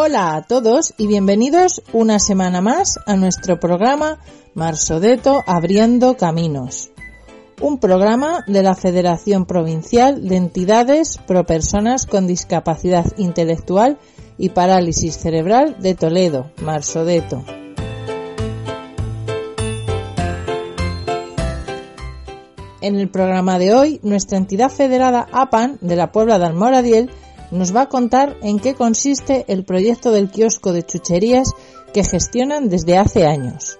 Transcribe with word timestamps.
Hola 0.00 0.36
a 0.36 0.42
todos 0.42 0.94
y 0.96 1.08
bienvenidos 1.08 1.82
una 1.92 2.20
semana 2.20 2.60
más 2.60 3.00
a 3.04 3.16
nuestro 3.16 3.58
programa 3.58 4.20
Marsodeto 4.54 5.42
Abriendo 5.44 6.16
Caminos. 6.16 6.92
Un 7.60 7.80
programa 7.80 8.44
de 8.46 8.62
la 8.62 8.76
Federación 8.76 9.44
Provincial 9.44 10.28
de 10.28 10.36
Entidades 10.36 11.18
Pro 11.26 11.44
Personas 11.44 12.06
con 12.06 12.28
Discapacidad 12.28 13.06
Intelectual 13.16 13.98
y 14.38 14.50
Parálisis 14.50 15.16
Cerebral 15.16 15.82
de 15.82 15.96
Toledo, 15.96 16.52
Marsodeto. 16.62 17.42
En 22.80 23.00
el 23.00 23.08
programa 23.08 23.58
de 23.58 23.74
hoy, 23.74 23.98
nuestra 24.04 24.38
entidad 24.38 24.70
federada 24.70 25.26
APAN 25.32 25.78
de 25.80 25.96
la 25.96 26.12
Puebla 26.12 26.38
de 26.38 26.46
Almoradiel 26.46 27.10
nos 27.50 27.74
va 27.74 27.82
a 27.82 27.88
contar 27.88 28.36
en 28.42 28.58
qué 28.58 28.74
consiste 28.74 29.44
el 29.48 29.64
proyecto 29.64 30.12
del 30.12 30.30
kiosco 30.30 30.72
de 30.72 30.84
chucherías 30.84 31.52
que 31.92 32.04
gestionan 32.04 32.68
desde 32.68 32.98
hace 32.98 33.26
años. 33.26 33.78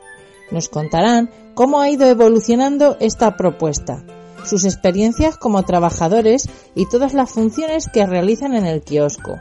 Nos 0.50 0.68
contarán 0.68 1.30
cómo 1.54 1.80
ha 1.80 1.90
ido 1.90 2.06
evolucionando 2.06 2.96
esta 3.00 3.36
propuesta, 3.36 4.04
sus 4.44 4.64
experiencias 4.64 5.36
como 5.36 5.62
trabajadores 5.64 6.48
y 6.74 6.88
todas 6.88 7.12
las 7.12 7.30
funciones 7.30 7.88
que 7.92 8.06
realizan 8.06 8.54
en 8.54 8.64
el 8.64 8.82
kiosco. 8.82 9.40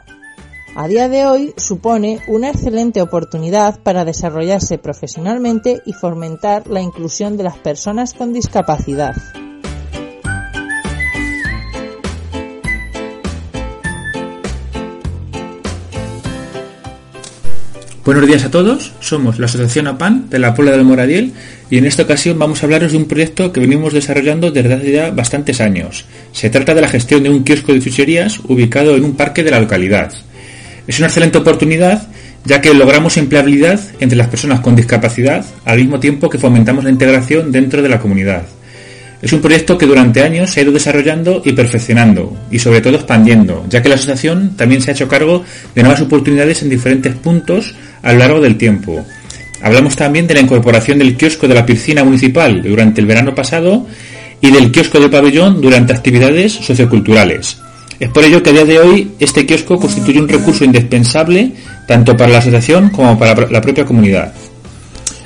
A 0.76 0.86
día 0.86 1.08
de 1.08 1.26
hoy 1.26 1.54
supone 1.56 2.20
una 2.28 2.50
excelente 2.50 3.02
oportunidad 3.02 3.80
para 3.82 4.04
desarrollarse 4.04 4.78
profesionalmente 4.78 5.82
y 5.86 5.92
fomentar 5.92 6.68
la 6.68 6.82
inclusión 6.82 7.36
de 7.36 7.44
las 7.44 7.56
personas 7.56 8.14
con 8.14 8.32
discapacidad. 8.32 9.16
Buenos 18.08 18.26
días 18.26 18.42
a 18.46 18.50
todos, 18.50 18.94
somos 19.00 19.38
la 19.38 19.44
Asociación 19.44 19.86
APAN 19.86 20.30
de 20.30 20.38
la 20.38 20.54
Puebla 20.54 20.72
del 20.72 20.82
Moradiel 20.82 21.34
y 21.68 21.76
en 21.76 21.84
esta 21.84 22.04
ocasión 22.04 22.38
vamos 22.38 22.62
a 22.62 22.64
hablaros 22.64 22.92
de 22.92 22.96
un 22.96 23.04
proyecto 23.04 23.52
que 23.52 23.60
venimos 23.60 23.92
desarrollando 23.92 24.50
desde 24.50 24.72
hace 24.72 24.92
ya 24.92 25.10
bastantes 25.10 25.60
años. 25.60 26.06
Se 26.32 26.48
trata 26.48 26.72
de 26.72 26.80
la 26.80 26.88
gestión 26.88 27.22
de 27.22 27.28
un 27.28 27.44
kiosco 27.44 27.74
de 27.74 27.82
chucherías 27.82 28.40
ubicado 28.48 28.96
en 28.96 29.04
un 29.04 29.14
parque 29.14 29.44
de 29.44 29.50
la 29.50 29.60
localidad. 29.60 30.10
Es 30.86 30.98
una 30.98 31.08
excelente 31.08 31.36
oportunidad 31.36 32.08
ya 32.46 32.62
que 32.62 32.72
logramos 32.72 33.18
empleabilidad 33.18 33.78
entre 34.00 34.16
las 34.16 34.28
personas 34.28 34.60
con 34.60 34.74
discapacidad 34.74 35.44
al 35.66 35.76
mismo 35.76 36.00
tiempo 36.00 36.30
que 36.30 36.38
fomentamos 36.38 36.84
la 36.84 36.90
integración 36.90 37.52
dentro 37.52 37.82
de 37.82 37.90
la 37.90 38.00
comunidad. 38.00 38.44
Es 39.20 39.32
un 39.32 39.40
proyecto 39.40 39.76
que 39.76 39.84
durante 39.84 40.22
años 40.22 40.50
se 40.50 40.60
ha 40.60 40.62
ido 40.62 40.72
desarrollando 40.72 41.42
y 41.44 41.52
perfeccionando, 41.52 42.36
y 42.52 42.60
sobre 42.60 42.80
todo 42.80 42.94
expandiendo, 42.94 43.66
ya 43.68 43.82
que 43.82 43.88
la 43.88 43.96
asociación 43.96 44.56
también 44.56 44.80
se 44.80 44.90
ha 44.90 44.94
hecho 44.94 45.08
cargo 45.08 45.44
de 45.74 45.82
nuevas 45.82 46.00
oportunidades 46.00 46.62
en 46.62 46.70
diferentes 46.70 47.14
puntos 47.16 47.74
a 48.02 48.12
lo 48.12 48.18
largo 48.18 48.40
del 48.40 48.56
tiempo. 48.56 49.04
Hablamos 49.62 49.96
también 49.96 50.26
de 50.26 50.34
la 50.34 50.40
incorporación 50.40 50.98
del 50.98 51.16
kiosco 51.16 51.48
de 51.48 51.54
la 51.54 51.66
piscina 51.66 52.04
municipal 52.04 52.62
durante 52.62 53.00
el 53.00 53.06
verano 53.06 53.34
pasado 53.34 53.86
y 54.40 54.50
del 54.50 54.70
kiosco 54.70 55.00
del 55.00 55.10
pabellón 55.10 55.60
durante 55.60 55.92
actividades 55.92 56.52
socioculturales. 56.52 57.58
Es 57.98 58.08
por 58.10 58.24
ello 58.24 58.42
que 58.42 58.50
a 58.50 58.52
día 58.52 58.64
de 58.64 58.78
hoy 58.78 59.10
este 59.18 59.44
kiosco 59.44 59.78
constituye 59.78 60.20
un 60.20 60.28
recurso 60.28 60.64
indispensable 60.64 61.52
tanto 61.86 62.16
para 62.16 62.30
la 62.30 62.38
asociación 62.38 62.90
como 62.90 63.18
para 63.18 63.48
la 63.50 63.60
propia 63.60 63.84
comunidad. 63.84 64.32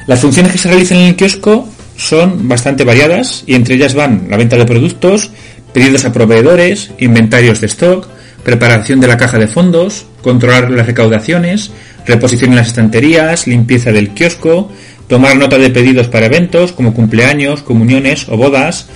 Las 0.06 0.20
funciones 0.20 0.52
que 0.52 0.58
se 0.58 0.68
realizan 0.68 0.98
en 0.98 1.08
el 1.08 1.16
kiosco 1.16 1.68
son 1.96 2.48
bastante 2.48 2.84
variadas 2.84 3.44
y 3.46 3.54
entre 3.54 3.74
ellas 3.74 3.94
van 3.94 4.26
la 4.30 4.38
venta 4.38 4.56
de 4.56 4.64
productos, 4.64 5.30
pedidos 5.74 6.04
a 6.06 6.12
proveedores, 6.12 6.90
inventarios 6.98 7.60
de 7.60 7.66
stock, 7.66 8.08
preparación 8.42 9.00
de 9.00 9.08
la 9.08 9.16
caja 9.16 9.38
de 9.38 9.46
fondos, 9.46 10.06
controlar 10.22 10.70
las 10.70 10.86
recaudaciones, 10.86 11.70
reposición 12.06 12.50
en 12.50 12.56
las 12.56 12.68
estanterías, 12.68 13.46
limpieza 13.46 13.92
del 13.92 14.10
kiosco, 14.10 14.70
tomar 15.08 15.36
nota 15.36 15.58
de 15.58 15.70
pedidos 15.70 16.08
para 16.08 16.26
eventos 16.26 16.72
como 16.72 16.94
cumpleaños, 16.94 17.62
comuniones 17.62 18.28
o 18.28 18.36
bodas 18.36 18.88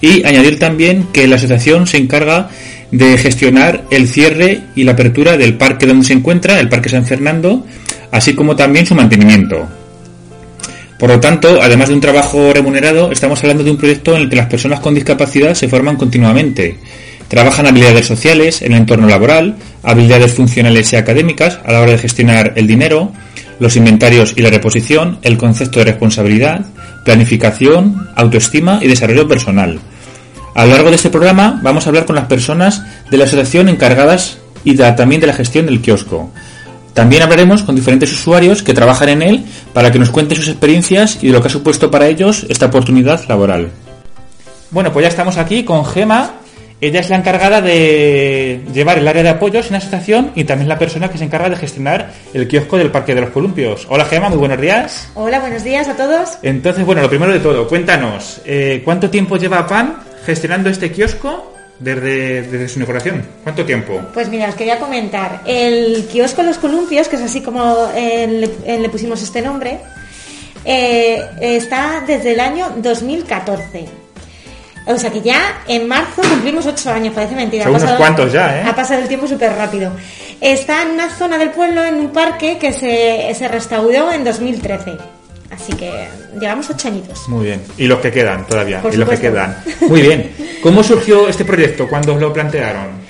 y 0.00 0.24
añadir 0.24 0.58
también 0.58 1.06
que 1.12 1.26
la 1.26 1.36
asociación 1.36 1.86
se 1.86 1.98
encarga 1.98 2.50
de 2.90 3.18
gestionar 3.18 3.84
el 3.90 4.06
cierre 4.06 4.62
y 4.76 4.84
la 4.84 4.92
apertura 4.92 5.36
del 5.36 5.54
parque 5.54 5.86
donde 5.86 6.04
se 6.04 6.12
encuentra, 6.12 6.60
el 6.60 6.68
Parque 6.68 6.88
San 6.88 7.04
Fernando, 7.04 7.66
así 8.10 8.34
como 8.34 8.54
también 8.54 8.86
su 8.86 8.94
mantenimiento. 8.94 9.66
Por 10.98 11.10
lo 11.10 11.20
tanto, 11.20 11.60
además 11.60 11.88
de 11.88 11.94
un 11.94 12.00
trabajo 12.00 12.52
remunerado, 12.52 13.10
estamos 13.10 13.40
hablando 13.42 13.64
de 13.64 13.72
un 13.72 13.76
proyecto 13.76 14.14
en 14.14 14.22
el 14.22 14.30
que 14.30 14.36
las 14.36 14.46
personas 14.46 14.80
con 14.80 14.94
discapacidad 14.94 15.54
se 15.54 15.68
forman 15.68 15.96
continuamente. 15.96 16.78
Trabajan 17.34 17.66
habilidades 17.66 18.06
sociales 18.06 18.62
en 18.62 18.74
el 18.74 18.78
entorno 18.78 19.08
laboral, 19.08 19.56
habilidades 19.82 20.34
funcionales 20.34 20.92
y 20.92 20.96
académicas 20.96 21.58
a 21.64 21.72
la 21.72 21.80
hora 21.80 21.90
de 21.90 21.98
gestionar 21.98 22.52
el 22.54 22.68
dinero, 22.68 23.10
los 23.58 23.74
inventarios 23.74 24.34
y 24.36 24.42
la 24.42 24.50
reposición, 24.50 25.18
el 25.22 25.36
concepto 25.36 25.80
de 25.80 25.86
responsabilidad, 25.86 26.64
planificación, 27.04 28.08
autoestima 28.14 28.78
y 28.80 28.86
desarrollo 28.86 29.26
personal. 29.26 29.80
A 30.54 30.64
lo 30.64 30.70
largo 30.70 30.90
de 30.90 30.94
este 30.94 31.10
programa 31.10 31.58
vamos 31.60 31.84
a 31.84 31.88
hablar 31.88 32.06
con 32.06 32.14
las 32.14 32.26
personas 32.26 32.84
de 33.10 33.16
la 33.16 33.24
asociación 33.24 33.68
encargadas 33.68 34.38
y 34.62 34.76
también 34.76 35.20
de 35.20 35.26
la 35.26 35.32
gestión 35.32 35.66
del 35.66 35.82
kiosco. 35.82 36.30
También 36.92 37.22
hablaremos 37.22 37.64
con 37.64 37.74
diferentes 37.74 38.12
usuarios 38.12 38.62
que 38.62 38.74
trabajan 38.74 39.08
en 39.08 39.22
él 39.22 39.44
para 39.72 39.90
que 39.90 39.98
nos 39.98 40.10
cuenten 40.10 40.36
sus 40.36 40.46
experiencias 40.46 41.18
y 41.20 41.26
de 41.26 41.32
lo 41.32 41.42
que 41.42 41.48
ha 41.48 41.50
supuesto 41.50 41.90
para 41.90 42.06
ellos 42.06 42.46
esta 42.48 42.66
oportunidad 42.66 43.26
laboral. 43.28 43.72
Bueno, 44.70 44.92
pues 44.92 45.02
ya 45.02 45.08
estamos 45.08 45.36
aquí 45.36 45.64
con 45.64 45.84
Gema. 45.84 46.43
Ella 46.84 47.00
es 47.00 47.08
la 47.08 47.16
encargada 47.16 47.62
de 47.62 48.60
llevar 48.74 48.98
el 48.98 49.08
área 49.08 49.22
de 49.22 49.30
apoyos 49.30 49.66
en 49.66 49.72
la 49.72 49.78
asociación 49.78 50.32
y 50.34 50.44
también 50.44 50.68
la 50.68 50.78
persona 50.78 51.08
que 51.08 51.16
se 51.16 51.24
encarga 51.24 51.48
de 51.48 51.56
gestionar 51.56 52.12
el 52.34 52.46
kiosco 52.46 52.76
del 52.76 52.90
Parque 52.90 53.14
de 53.14 53.22
los 53.22 53.30
Columpios. 53.30 53.86
Hola 53.88 54.04
Gema, 54.04 54.28
muy 54.28 54.36
buenos 54.36 54.60
días. 54.60 55.08
Hola, 55.14 55.40
buenos 55.40 55.64
días 55.64 55.88
a 55.88 55.96
todos. 55.96 56.36
Entonces, 56.42 56.84
bueno, 56.84 57.00
lo 57.00 57.08
primero 57.08 57.32
de 57.32 57.40
todo, 57.40 57.66
cuéntanos, 57.68 58.42
eh, 58.44 58.82
¿cuánto 58.84 59.08
tiempo 59.08 59.38
lleva 59.38 59.66
PAN 59.66 59.96
gestionando 60.26 60.68
este 60.68 60.92
kiosco 60.92 61.54
desde, 61.78 62.68
su 62.68 62.78
inauguración? 62.78 63.26
¿Cuánto 63.42 63.64
tiempo? 63.64 64.02
Pues 64.12 64.28
mira, 64.28 64.50
os 64.50 64.54
quería 64.54 64.78
comentar. 64.78 65.40
El 65.46 66.06
kiosco 66.12 66.42
Los 66.42 66.58
Columpios, 66.58 67.08
que 67.08 67.16
es 67.16 67.22
así 67.22 67.40
como 67.40 67.88
eh, 67.96 68.46
le, 68.66 68.88
pusimos 68.90 69.22
este 69.22 69.40
nombre, 69.40 69.78
eh, 70.66 71.18
está 71.40 72.04
desde 72.06 72.32
el 72.32 72.40
año 72.40 72.74
2014. 72.76 74.03
O 74.86 74.98
sea 74.98 75.10
que 75.10 75.22
ya 75.22 75.62
en 75.66 75.88
marzo 75.88 76.22
cumplimos 76.22 76.66
ocho 76.66 76.90
años, 76.90 77.14
parece 77.14 77.34
mentira. 77.34 77.64
Son 77.64 77.74
unos 77.74 77.92
cuantos 77.92 78.32
ya, 78.32 78.60
¿eh? 78.60 78.64
Ha 78.66 78.74
pasado 78.74 79.00
el 79.00 79.08
tiempo 79.08 79.26
súper 79.26 79.52
rápido. 79.52 79.92
Está 80.40 80.82
en 80.82 80.90
una 80.90 81.08
zona 81.10 81.38
del 81.38 81.50
pueblo, 81.50 81.82
en 81.82 81.94
un 81.94 82.08
parque 82.10 82.58
que 82.58 82.72
se, 82.72 83.34
se 83.34 83.48
restauró 83.48 84.12
en 84.12 84.24
2013. 84.24 84.96
Así 85.50 85.72
que 85.74 86.08
llevamos 86.38 86.68
ocho 86.68 86.88
añitos. 86.88 87.28
Muy 87.28 87.46
bien. 87.46 87.62
Y 87.78 87.86
los 87.86 88.00
que 88.00 88.10
quedan 88.10 88.46
todavía. 88.46 88.82
y 88.92 88.96
los 88.96 89.08
que 89.08 89.18
quedan. 89.18 89.56
Muy 89.88 90.02
bien. 90.02 90.34
¿Cómo 90.62 90.82
surgió 90.82 91.28
este 91.28 91.44
proyecto? 91.44 91.88
¿Cuándo 91.88 92.14
os 92.14 92.20
lo 92.20 92.32
plantearon? 92.32 93.04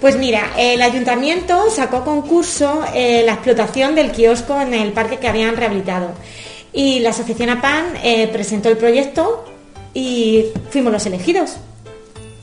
Pues 0.00 0.16
mira, 0.16 0.52
el 0.56 0.80
ayuntamiento 0.80 1.70
sacó 1.70 1.98
a 1.98 2.04
concurso 2.04 2.84
eh, 2.94 3.22
la 3.24 3.34
explotación 3.34 3.94
del 3.94 4.12
kiosco 4.12 4.60
en 4.60 4.72
el 4.72 4.92
parque 4.92 5.18
que 5.18 5.28
habían 5.28 5.56
rehabilitado. 5.56 6.12
Y 6.72 7.00
la 7.00 7.10
asociación 7.10 7.50
APAN 7.50 7.96
eh, 8.02 8.28
presentó 8.32 8.70
el 8.70 8.78
proyecto 8.78 9.44
y 9.94 10.46
fuimos 10.70 10.92
los 10.92 11.06
elegidos 11.06 11.56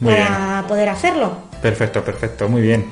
para 0.03 0.65
poder 0.67 0.89
hacerlo. 0.89 1.37
Perfecto, 1.61 2.03
perfecto, 2.03 2.47
muy 2.47 2.61
bien. 2.61 2.85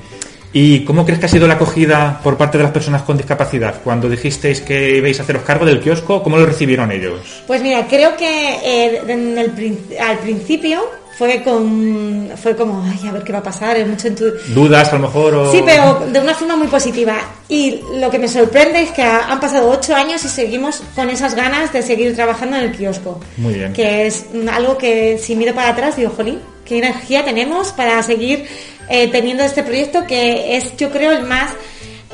¿Y 0.52 0.84
cómo 0.84 1.04
crees 1.04 1.20
que 1.20 1.26
ha 1.26 1.28
sido 1.28 1.46
la 1.46 1.54
acogida 1.54 2.20
por 2.22 2.38
parte 2.38 2.56
de 2.56 2.64
las 2.64 2.72
personas 2.72 3.02
con 3.02 3.16
discapacidad? 3.16 3.82
Cuando 3.84 4.08
dijisteis 4.08 4.62
que 4.62 4.96
ibais 4.96 5.20
a 5.20 5.22
haceros 5.22 5.42
cargo 5.42 5.66
del 5.66 5.80
kiosco, 5.80 6.22
¿cómo 6.22 6.38
lo 6.38 6.46
recibieron 6.46 6.90
ellos? 6.90 7.42
Pues 7.46 7.60
mira, 7.62 7.86
creo 7.86 8.16
que 8.16 8.56
eh, 8.64 9.96
al 10.00 10.18
principio 10.18 10.80
fue 11.16 11.42
con 11.42 12.30
fue 12.42 12.54
como 12.54 12.84
ay 12.84 13.08
a 13.08 13.12
ver 13.12 13.24
qué 13.24 13.32
va 13.32 13.38
a 13.38 13.42
pasar 13.42 13.84
mucho 13.86 14.08
dudas 14.54 14.92
a 14.92 14.96
lo 14.96 15.02
mejor 15.02 15.34
o... 15.34 15.50
sí 15.50 15.62
pero 15.64 16.06
de 16.12 16.20
una 16.20 16.34
forma 16.34 16.56
muy 16.56 16.68
positiva. 16.68 17.16
Y 17.48 17.80
lo 18.00 18.10
que 18.10 18.18
me 18.18 18.28
sorprende 18.28 18.82
es 18.82 18.90
que 18.90 19.02
han 19.02 19.38
pasado 19.38 19.70
ocho 19.70 19.94
años 19.94 20.24
y 20.24 20.28
seguimos 20.28 20.82
con 20.94 21.08
esas 21.10 21.34
ganas 21.34 21.72
de 21.72 21.82
seguir 21.82 22.14
trabajando 22.14 22.56
en 22.56 22.64
el 22.64 22.72
kiosco. 22.72 23.20
Muy 23.36 23.54
bien. 23.54 23.72
Que 23.72 24.06
es 24.06 24.26
algo 24.50 24.76
que 24.76 25.18
si 25.18 25.36
miro 25.36 25.54
para 25.54 25.70
atrás 25.70 25.96
digo 25.96 26.10
jolín 26.10 26.40
qué 26.64 26.78
energía 26.78 27.24
tenemos 27.24 27.72
para 27.72 28.02
seguir 28.02 28.46
eh, 28.88 29.08
teniendo 29.08 29.44
este 29.44 29.62
proyecto 29.62 30.06
que 30.06 30.56
es, 30.56 30.76
yo 30.76 30.90
creo, 30.90 31.12
el 31.12 31.22
más 31.22 31.52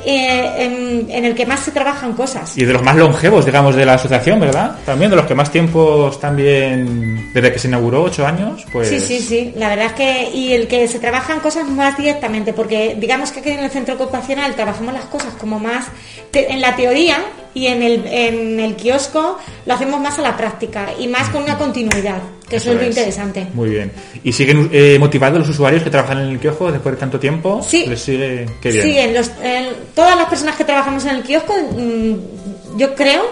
eh, 0.05 1.05
en, 1.09 1.25
el 1.25 1.35
que 1.35 1.45
más 1.45 1.61
se 1.61 1.71
trabajan 1.71 2.13
cosas. 2.13 2.57
Y 2.57 2.65
de 2.65 2.73
los 2.73 2.83
más 2.83 2.95
longevos, 2.95 3.45
digamos, 3.45 3.75
de 3.75 3.85
la 3.85 3.93
asociación, 3.93 4.39
¿verdad? 4.39 4.77
También 4.85 5.09
de 5.11 5.17
los 5.17 5.25
que 5.25 5.35
más 5.35 5.51
tiempos 5.51 6.19
también, 6.19 7.31
desde 7.33 7.51
que 7.51 7.59
se 7.59 7.67
inauguró, 7.67 8.03
ocho 8.03 8.25
años, 8.25 8.65
pues... 8.71 8.89
Sí, 8.89 8.99
sí, 8.99 9.19
sí, 9.19 9.53
la 9.55 9.69
verdad 9.69 9.87
es 9.87 9.93
que, 9.93 10.29
y 10.33 10.53
el 10.53 10.67
que 10.67 10.87
se 10.87 10.99
trabajan 10.99 11.39
cosas 11.39 11.67
más 11.67 11.97
directamente, 11.97 12.53
porque 12.53 12.95
digamos 12.99 13.31
que 13.31 13.39
aquí 13.39 13.49
en 13.51 13.59
el 13.59 13.71
centro 13.71 13.95
ocupacional 13.95 14.55
trabajamos 14.55 14.93
las 14.93 15.05
cosas 15.05 15.33
como 15.35 15.59
más 15.59 15.87
en 16.33 16.61
la 16.61 16.75
teoría 16.75 17.17
y 17.53 17.67
en 17.67 17.83
el, 17.83 18.05
en 18.07 18.59
el 18.59 18.75
kiosco 18.75 19.37
lo 19.65 19.73
hacemos 19.73 19.99
más 19.99 20.17
a 20.19 20.21
la 20.21 20.35
práctica 20.35 20.87
y 20.99 21.07
más 21.07 21.29
con 21.29 21.43
una 21.43 21.57
continuidad 21.57 22.21
que 22.53 22.69
eso, 22.69 22.71
es 22.71 22.81
lo 22.81 22.87
interesante. 22.87 23.47
Muy 23.53 23.69
bien. 23.69 23.91
¿Y 24.23 24.31
siguen 24.31 24.69
eh, 24.71 24.97
motivados 24.99 25.39
los 25.39 25.49
usuarios 25.49 25.83
que 25.83 25.89
trabajan 25.89 26.19
en 26.19 26.29
el 26.29 26.39
kiosco 26.39 26.71
después 26.71 26.95
de 26.95 26.99
tanto 26.99 27.19
tiempo? 27.19 27.61
Sí. 27.67 27.85
¿Les 27.87 28.01
sigue? 28.01 28.45
Qué 28.61 28.71
bien. 28.71 28.83
Siguen. 28.85 29.13
Los, 29.13 29.31
el- 29.43 29.75
todas 29.95 30.15
las 30.17 30.27
personas 30.27 30.55
que 30.55 30.63
trabajamos 30.63 31.03
en 31.05 31.15
el 31.17 31.23
kiosco, 31.23 31.53
mm, 31.77 32.77
yo 32.77 32.95
creo, 32.95 33.23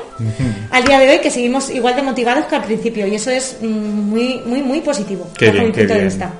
al 0.71 0.83
día 0.83 0.99
de 0.99 1.09
hoy, 1.09 1.17
que 1.19 1.31
seguimos 1.31 1.69
igual 1.69 1.95
de 1.95 2.01
motivados 2.03 2.45
que 2.45 2.55
al 2.55 2.63
principio. 2.63 3.07
Y 3.07 3.15
eso 3.15 3.31
es 3.31 3.57
mm, 3.61 3.65
muy, 3.67 4.41
muy, 4.45 4.61
muy 4.61 4.81
positivo, 4.81 5.27
Qué 5.37 5.45
bajo 5.47 5.55
bien, 5.57 5.67
mi 5.67 5.71
qué 5.73 5.79
punto 5.81 5.93
de 5.93 5.99
bien. 5.99 6.09
vista. 6.09 6.31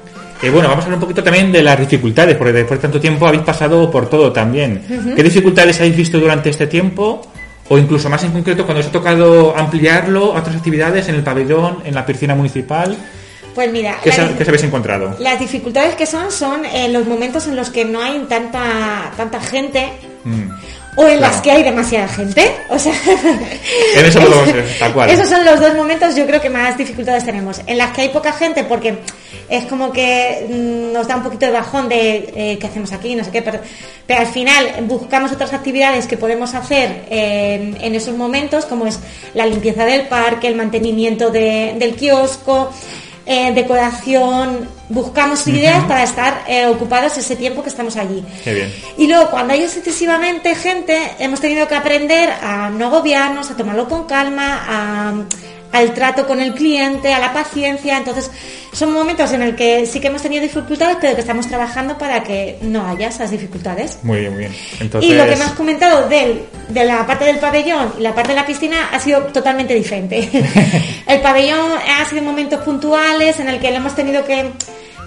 Eh, 0.44 0.50
bueno, 0.50 0.70
vamos 0.70 0.84
a 0.84 0.86
hablar 0.88 0.98
un 0.98 1.02
poquito 1.02 1.24
también 1.24 1.52
de 1.52 1.62
las 1.62 1.80
dificultades, 1.80 2.36
porque 2.36 2.52
después 2.52 2.80
de 2.80 2.82
tanto 2.82 3.00
tiempo 3.00 3.28
habéis 3.28 3.44
pasado 3.44 3.92
por 3.92 4.10
todo 4.10 4.32
también. 4.32 4.82
¿Qué 5.16 5.22
dificultades 5.22 5.78
habéis 5.80 5.96
visto 5.96 6.20
durante 6.20 6.50
este 6.50 6.66
tiempo? 6.66 7.22
O 7.74 7.78
incluso 7.78 8.10
más 8.10 8.22
en 8.26 8.34
concreto, 8.34 8.66
cuando 8.66 8.82
os 8.82 8.88
ha 8.88 8.92
tocado 8.92 9.56
ampliarlo 9.58 10.36
a 10.36 10.42
otras 10.42 10.58
actividades 10.58 11.08
en 11.08 11.16
el 11.16 11.24
pabellón, 11.24 11.78
en 11.86 11.96
la 11.96 12.06
piscina 12.06 12.36
municipal, 12.36 12.98
Pues 13.56 13.72
mira, 13.72 13.96
¿qué, 14.04 14.10
os 14.10 14.20
habéis 14.20 14.64
encontrado? 14.64 15.16
Las 15.20 15.40
dificultades 15.40 15.96
que 15.96 16.06
son 16.06 16.34
son 16.34 16.66
en 16.66 16.92
los 16.92 17.08
momentos 17.08 17.48
en 17.48 17.56
los 17.56 17.70
que 17.70 17.86
no 17.86 18.02
hay 18.02 18.20
tanta 18.28 19.14
tanta 19.16 19.40
gente 19.40 19.90
Mm. 20.24 20.50
O 20.96 21.08
en 21.08 21.18
Claro. 21.18 21.34
las 21.34 21.42
que 21.42 21.52
hay 21.52 21.64
demasiada 21.64 22.08
gente. 22.08 22.52
O 22.70 22.78
sea, 22.78 22.94
En 23.96 24.06
eso 24.06 24.20
podemos 24.20 24.50
ser, 24.50 24.66
tal 24.80 24.94
cual. 24.94 25.10
Esos 25.10 25.30
son 25.30 25.44
los 25.46 25.60
dos 25.60 25.74
momentos 25.76 26.16
yo 26.16 26.26
creo 26.26 26.42
que 26.42 26.50
más 26.50 26.78
dificultades 26.78 27.24
tenemos. 27.26 27.62
En 27.68 27.78
las 27.78 27.92
que 27.92 28.02
hay 28.02 28.10
poca 28.10 28.34
gente 28.34 28.64
porque 28.66 28.96
es 29.50 29.66
como 29.66 29.92
que 29.92 30.48
mm, 30.50 30.94
nos 30.94 31.08
da 31.08 31.16
un 31.18 31.24
poquito 31.24 31.46
de 31.46 31.52
bajón 31.52 31.88
de 31.90 32.32
eh, 32.36 32.58
qué 32.60 32.68
hacemos 32.68 32.92
aquí, 32.94 33.16
no 33.16 33.24
sé 33.24 33.32
qué, 33.32 33.42
pero, 33.42 33.60
pero 34.08 34.20
al 34.22 34.28
final 34.28 34.66
buscamos 34.84 35.32
otras 35.32 35.54
actividades 35.54 36.08
que 36.08 36.18
podemos 36.18 36.54
hacer 36.54 37.06
en, 37.10 37.78
en 37.82 37.96
esos 37.96 38.16
momentos, 38.16 38.66
como 38.66 38.86
es 38.88 39.00
la 39.34 39.46
limpieza 39.46 39.86
del 39.86 40.08
parque, 40.08 40.48
el 40.48 40.56
mantenimiento 40.56 41.30
de- 41.30 41.76
del 41.78 41.96
kiosco, 41.96 42.72
eh, 43.26 43.52
decoración, 43.54 44.68
buscamos 44.90 45.46
ideas 45.48 45.84
para 45.86 46.04
estar 46.04 46.44
eh, 46.48 46.66
ocupados 46.68 47.18
ese 47.18 47.36
tiempo 47.36 47.62
que 47.64 47.70
estamos 47.70 47.96
allí. 47.98 48.24
Qué 48.44 48.54
bien. 48.54 48.74
Y 48.98 49.08
luego, 49.08 49.30
cuando 49.30 49.54
hay 49.54 49.64
excesivamente 49.64 50.56
gente, 50.56 50.98
hemos 51.20 51.40
tenido 51.40 51.68
que 51.68 51.76
aprender 51.76 52.30
a 52.42 52.70
no 52.70 52.88
agobiarnos, 52.88 53.50
a 53.52 53.56
tomarlo 53.58 53.88
con 53.88 54.06
calma, 54.06 54.66
a- 54.68 55.14
al 55.72 55.94
trato 55.94 56.28
con 56.28 56.40
el 56.40 56.54
cliente, 56.54 57.14
a 57.14 57.20
la 57.20 57.34
paciencia. 57.34 57.98
Entonces, 57.98 58.30
son 58.74 58.94
momentos 58.94 59.32
en 59.34 59.42
el 59.42 59.56
que 59.56 59.86
sí 59.86 60.00
que 60.00 60.08
hemos 60.08 60.22
tenido 60.22 60.42
dificultades, 60.42 60.98
pero 61.00 61.16
que 61.16 61.22
estamos 61.22 61.48
trabajando 61.48 61.98
para 61.98 62.24
que 62.24 62.58
no 62.62 62.88
haya 62.88 63.08
esas 63.08 63.32
dificultades. 63.32 64.00
Muy 64.04 64.20
bien, 64.22 64.32
muy 64.32 64.40
bien. 64.42 64.56
Entonces, 64.80 65.10
Y 65.10 65.14
lo 65.14 65.26
que 65.26 65.36
me 65.36 65.44
has 65.44 65.54
comentado 65.54 66.08
del, 66.08 66.46
de 66.70 66.86
la 66.86 67.06
parte 67.06 67.26
del 67.26 67.38
pabellón 67.38 67.94
y 67.98 68.02
la 68.02 68.14
parte 68.14 68.30
de 68.30 68.36
la 68.36 68.46
piscina 68.46 68.90
ha 68.92 69.00
sido 69.00 69.22
totalmente 69.26 69.74
diferente. 69.74 70.30
el 71.08 71.22
pabellón 71.22 71.72
ha 72.00 72.06
sido 72.06 72.22
momentos 72.22 72.62
puntuales 72.62 73.40
en 73.40 73.50
el 73.50 73.60
que 73.60 73.72
lo 73.72 73.78
hemos 73.78 73.96
tenido 73.96 74.24
que, 74.26 74.52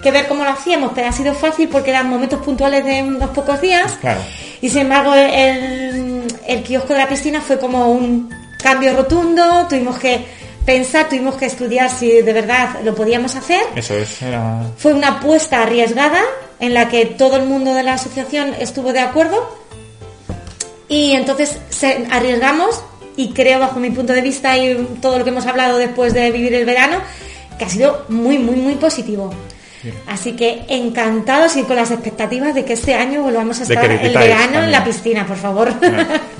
que 0.01 0.11
ver 0.11 0.27
cómo 0.27 0.43
lo 0.43 0.51
hacíamos, 0.51 0.91
pero 0.93 1.07
ha 1.07 1.11
sido 1.11 1.33
fácil 1.33 1.69
porque 1.69 1.91
eran 1.91 2.09
momentos 2.09 2.41
puntuales 2.41 2.85
de 2.85 3.03
unos 3.03 3.29
pocos 3.31 3.61
días. 3.61 3.97
Claro. 4.01 4.21
Y 4.61 4.69
sin 4.69 4.81
embargo, 4.81 5.13
el, 5.13 6.23
el 6.47 6.63
kiosco 6.63 6.93
de 6.93 6.99
la 6.99 7.07
piscina 7.07 7.41
fue 7.41 7.59
como 7.59 7.91
un 7.91 8.29
cambio 8.61 8.95
rotundo, 8.95 9.67
tuvimos 9.69 9.99
que 9.99 10.25
pensar, 10.65 11.07
tuvimos 11.09 11.35
que 11.35 11.45
estudiar 11.45 11.89
si 11.89 12.21
de 12.21 12.33
verdad 12.33 12.79
lo 12.83 12.95
podíamos 12.95 13.35
hacer. 13.35 13.61
Eso 13.75 13.93
es. 13.95 14.21
era- 14.21 14.63
Fue 14.77 14.93
una 14.93 15.19
apuesta 15.19 15.61
arriesgada 15.63 16.21
en 16.59 16.73
la 16.73 16.89
que 16.89 17.05
todo 17.05 17.35
el 17.37 17.45
mundo 17.45 17.73
de 17.73 17.83
la 17.83 17.93
asociación 17.93 18.53
estuvo 18.59 18.93
de 18.93 18.99
acuerdo 19.01 19.47
y 20.87 21.13
entonces 21.13 21.57
se, 21.69 22.07
arriesgamos 22.11 22.81
y 23.17 23.29
creo 23.31 23.59
bajo 23.59 23.79
mi 23.79 23.89
punto 23.91 24.13
de 24.13 24.21
vista 24.21 24.57
y 24.57 24.75
todo 25.01 25.17
lo 25.17 25.23
que 25.23 25.29
hemos 25.31 25.45
hablado 25.45 25.77
después 25.77 26.13
de 26.13 26.31
vivir 26.31 26.53
el 26.53 26.65
verano 26.65 26.97
que 27.57 27.65
ha 27.65 27.69
sido 27.69 28.05
muy 28.09 28.37
muy 28.37 28.55
muy 28.55 28.75
positivo. 28.75 29.33
Así 30.07 30.33
que 30.33 30.61
encantados 30.69 31.55
y 31.57 31.63
con 31.63 31.75
las 31.75 31.91
expectativas 31.91 32.55
de 32.55 32.65
que 32.65 32.73
este 32.73 32.93
año 32.93 33.21
volvamos 33.21 33.59
a 33.59 33.63
estar 33.63 33.91
el 33.91 34.13
verano 34.13 34.63
en 34.63 34.71
la 34.71 34.83
piscina, 34.83 35.25
por 35.25 35.37
favor. 35.37 35.73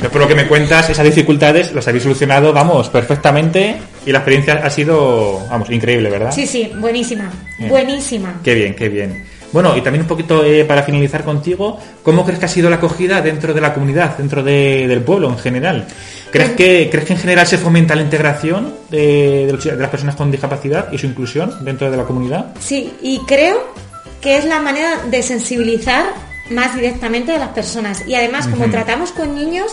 Yo 0.01 0.12
por 0.12 0.21
lo 0.21 0.27
que 0.27 0.36
me 0.36 0.47
cuentas, 0.47 0.89
esas 0.89 1.06
dificultades 1.06 1.74
las 1.74 1.88
habéis 1.88 2.03
solucionado, 2.03 2.53
vamos, 2.53 2.89
perfectamente 2.89 3.77
y 4.06 4.12
la 4.12 4.19
experiencia 4.19 4.62
ha 4.63 4.69
sido, 4.69 5.45
vamos, 5.50 5.69
increíble, 5.69 6.09
¿verdad? 6.09 6.31
sí, 6.31 6.45
sí, 6.45 6.71
buenísima, 6.77 7.31
Bien. 7.57 7.69
buenísima. 7.69 8.36
Qué 8.44 8.53
bien, 8.53 8.75
qué 8.75 8.89
bien. 8.89 9.25
Bueno, 9.56 9.78
y 9.78 9.80
también 9.81 10.02
un 10.02 10.07
poquito 10.10 10.44
eh, 10.44 10.66
para 10.66 10.84
finalizar 10.84 11.24
contigo, 11.24 11.80
¿cómo 12.04 12.25
crees 12.25 12.40
que 12.40 12.46
ha 12.46 12.50
sido 12.50 12.69
la 12.69 12.75
acogida 12.75 13.22
dentro 13.22 13.54
de 13.54 13.62
la 13.62 13.74
comunidad, 13.74 14.18
dentro 14.18 14.44
de- 14.44 14.86
del 14.86 15.00
pueblo 15.02 15.30
en 15.30 15.38
general? 15.38 15.88
¿Crees 16.30 16.52
que, 16.52 16.90
¿Crees 16.92 17.06
que 17.07 17.13
en 17.13 17.19
general 17.19 17.48
se 17.48 17.57
fomenta 17.57 17.96
la 17.96 18.02
integración 18.02 18.75
de, 18.90 19.57
las 19.78 19.90
personas 19.90 20.16
con 20.18 20.30
discapacidad 20.30 20.92
y 20.92 20.98
su 20.98 21.06
inclusión 21.06 21.63
dentro 21.63 21.90
de 21.90 21.96
la 21.96 22.04
comunidad? 22.04 22.48
Sí, 22.60 22.92
y 23.02 23.19
creo 23.19 23.74
que 24.19 24.38
es 24.40 24.44
la 24.44 24.60
manera 24.60 24.98
de 25.10 25.24
sensibilizar 25.24 26.04
más 26.50 26.75
directamente 26.75 27.31
a 27.34 27.38
las 27.40 27.50
personas. 27.51 28.06
Y 28.06 28.16
además, 28.16 28.48
como 28.50 28.69
tratamos 28.69 29.13
con 29.13 29.36
niños, 29.36 29.72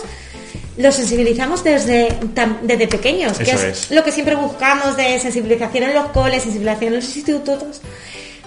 los 0.77 0.95
sensibilizamos 0.95 1.61
desde, 1.61 2.07
desde 2.61 2.87
pequeños, 2.87 3.37
que 3.37 3.43
Eso 3.51 3.57
es, 3.57 3.63
es. 3.63 3.91
lo 3.91 4.01
que 4.01 4.13
siempre 4.13 4.35
buscamos 4.35 4.95
de 4.95 5.19
sensibilización 5.19 5.83
en 5.89 5.93
los 5.93 6.05
coles, 6.11 6.41
sensibilización 6.43 6.93
en 6.93 6.95
los 6.95 7.05
institutos. 7.17 7.81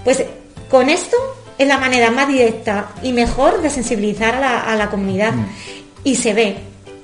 Pues 0.03 0.25
con 0.69 0.89
esto 0.89 1.17
es 1.59 1.67
la 1.67 1.79
manera 1.79 2.11
más 2.11 2.29
directa 2.29 2.93
y 3.03 3.13
mejor 3.13 3.63
de 3.63 3.71
sensibilizar 3.71 4.35
a 4.35 4.41
la, 4.41 4.61
a 4.61 4.77
la 4.77 4.91
comunidad. 4.91 5.33
Mm. 5.33 5.47
Y 6.05 6.17
se 6.17 6.35
ve, 6.35 6.57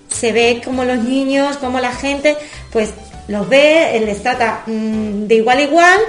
se 0.09 0.33
ve 0.33 0.61
como 0.65 0.85
los 0.85 0.99
niños, 0.99 1.57
como 1.57 1.81
la 1.81 1.93
gente, 1.93 2.37
pues 2.71 2.91
los 3.29 3.49
ve, 3.49 4.01
les 4.05 4.23
trata 4.23 4.63
mm, 4.67 5.27
de 5.27 5.35
igual 5.37 5.59
a 5.59 5.63
igual 5.63 6.01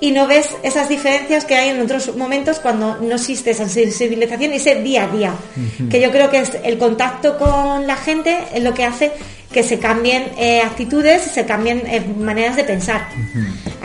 y 0.00 0.12
no 0.12 0.26
ves 0.26 0.48
esas 0.62 0.88
diferencias 0.88 1.44
que 1.44 1.54
hay 1.54 1.68
en 1.68 1.80
otros 1.80 2.16
momentos 2.16 2.58
cuando 2.58 2.96
no 2.96 3.16
existe 3.16 3.50
esa 3.50 3.68
sensibilización 3.68 4.52
y 4.52 4.56
ese 4.56 4.76
día 4.76 5.04
a 5.04 5.08
día. 5.08 5.34
Que 5.90 6.00
yo 6.00 6.10
creo 6.10 6.30
que 6.30 6.38
es 6.38 6.52
el 6.64 6.78
contacto 6.78 7.38
con 7.38 7.86
la 7.86 7.96
gente 7.96 8.38
es 8.54 8.62
lo 8.62 8.72
que 8.72 8.84
hace 8.84 9.12
que 9.52 9.62
se 9.62 9.78
cambien 9.78 10.32
eh, 10.38 10.62
actitudes 10.62 11.26
y 11.26 11.30
se 11.30 11.44
cambien 11.44 11.82
eh, 11.86 12.02
maneras 12.18 12.56
de 12.56 12.64
pensar. 12.64 13.08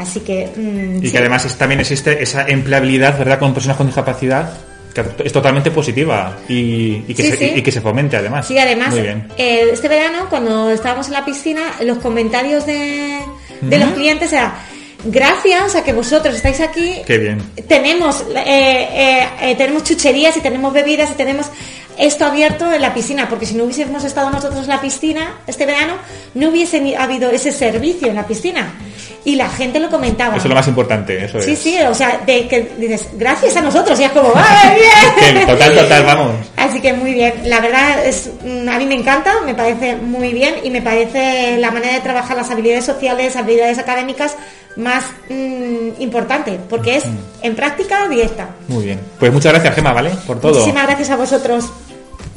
Así 0.07 0.19
que... 0.21 0.49
mm, 0.55 0.97
Y 1.03 1.07
sí. 1.07 1.11
que 1.11 1.17
además 1.17 1.55
también 1.57 1.79
existe 1.81 2.21
esa 2.21 2.45
empleabilidad, 2.47 3.17
¿verdad?, 3.17 3.39
con 3.39 3.53
personas 3.53 3.77
con 3.77 3.87
discapacidad, 3.87 4.51
que 4.93 5.03
es 5.25 5.33
totalmente 5.33 5.71
positiva 5.71 6.37
y, 6.47 7.03
y 7.07 7.13
que, 7.13 7.23
Sí, 7.23 7.29
se, 7.31 7.37
sí. 7.37 7.51
y 7.57 7.61
que 7.61 7.71
se 7.71 7.81
fomente 7.81 8.15
además. 8.17 8.47
Sí, 8.47 8.57
además, 8.57 8.91
Muy 8.91 9.01
bien. 9.01 9.27
eh, 9.37 9.69
este 9.73 9.87
verano, 9.89 10.27
cuando 10.29 10.69
estábamos 10.71 11.07
en 11.07 11.13
la 11.13 11.25
piscina, 11.25 11.61
los 11.83 11.97
comentarios 11.97 12.65
de, 12.65 13.19
de 13.61 13.77
los 13.79 13.89
clientes 13.89 14.31
era 14.31 14.55
gracias 15.07 15.75
a 15.75 15.83
que 15.83 15.93
vosotros 15.93 16.33
estáis 16.35 16.59
aquí, 16.61 17.01
Qué 17.05 17.17
bien. 17.17 17.37
tenemos, 17.67 18.23
eh, 18.35 19.27
eh, 19.41 19.55
tenemos 19.55 19.83
chucherías 19.83 20.35
y 20.37 20.41
tenemos 20.41 20.73
bebidas 20.73 21.11
y 21.11 21.13
tenemos 21.13 21.47
esto 21.97 22.25
abierto 22.25 22.71
en 22.73 22.81
la 22.81 22.93
piscina, 22.93 23.29
porque 23.29 23.45
si 23.45 23.53
no 23.55 23.65
hubiésemos 23.65 24.03
estado 24.03 24.29
nosotros 24.29 24.63
en 24.63 24.69
la 24.69 24.81
piscina 24.81 25.35
este 25.45 25.65
verano, 25.65 25.93
no 26.33 26.49
hubiese 26.49 26.95
habido 26.97 27.29
ese 27.29 27.51
servicio 27.51 28.07
en 28.07 28.15
la 28.15 28.25
piscina. 28.25 28.73
Y 29.25 29.35
la 29.35 29.49
gente 29.49 29.79
lo 29.79 29.89
comentaba. 29.89 30.35
Eso 30.37 30.43
es 30.45 30.49
lo 30.49 30.55
más 30.55 30.67
importante, 30.67 31.25
eso 31.25 31.41
Sí, 31.41 31.53
es. 31.53 31.59
sí, 31.59 31.77
o 31.81 31.95
sea, 31.95 32.21
de 32.25 32.47
que 32.47 32.73
dices, 32.77 33.07
gracias 33.13 33.57
a 33.57 33.61
nosotros, 33.61 33.99
y 33.99 34.03
es 34.03 34.11
como, 34.11 34.31
¡ay, 34.35 34.77
bien! 35.33 35.47
Total, 35.47 35.73
total, 35.75 36.03
vamos. 36.05 36.35
Así 36.55 36.79
que 36.79 36.93
muy 36.93 37.13
bien, 37.13 37.33
la 37.45 37.59
verdad 37.59 38.05
es, 38.05 38.29
mm, 38.43 38.69
a 38.69 38.77
mí 38.77 38.85
me 38.85 38.93
encanta, 38.93 39.33
me 39.43 39.55
parece 39.55 39.95
muy 39.95 40.31
bien 40.31 40.55
y 40.63 40.69
me 40.69 40.81
parece 40.83 41.57
la 41.57 41.71
manera 41.71 41.93
de 41.95 42.01
trabajar 42.01 42.37
las 42.37 42.51
habilidades 42.51 42.85
sociales, 42.85 43.35
habilidades 43.35 43.79
académicas 43.79 44.35
más 44.75 45.05
mm, 45.29 45.99
importante, 46.01 46.59
porque 46.69 46.97
es 46.97 47.05
en 47.41 47.55
práctica 47.55 48.07
directa. 48.07 48.49
Muy 48.67 48.85
bien. 48.85 48.99
Pues 49.19 49.33
muchas 49.33 49.53
gracias, 49.53 49.73
Gema, 49.73 49.91
¿vale? 49.91 50.11
Por 50.27 50.39
todo. 50.39 50.53
Muchísimas 50.53 50.85
gracias 50.85 51.09
a 51.09 51.15
vosotros. 51.15 51.65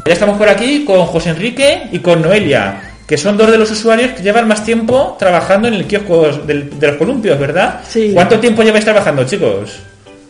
Ya 0.07 0.13
estamos 0.15 0.39
por 0.39 0.49
aquí 0.49 0.87
con 0.87 1.05
José 1.05 1.31
Enrique 1.31 1.89
y 1.93 1.99
con 1.99 2.23
Noelia, 2.23 2.88
que 3.09 3.17
son 3.17 3.37
dos 3.39 3.51
de 3.51 3.57
los 3.59 3.71
usuarios 3.71 4.13
que 4.13 4.23
llevan 4.23 4.47
más 4.47 4.63
tiempo 4.63 5.17
trabajando 5.19 5.67
en 5.67 5.75
el 5.75 5.87
kiosco 5.87 6.29
del- 6.47 6.79
de 6.79 6.87
los 6.89 6.97
columpios, 6.97 7.39
¿verdad? 7.41 7.81
Sí. 7.89 8.11
¿Cuánto 8.15 8.39
tiempo 8.39 8.63
lleváis 8.63 8.85
trabajando, 8.85 9.25
chicos? 9.25 9.79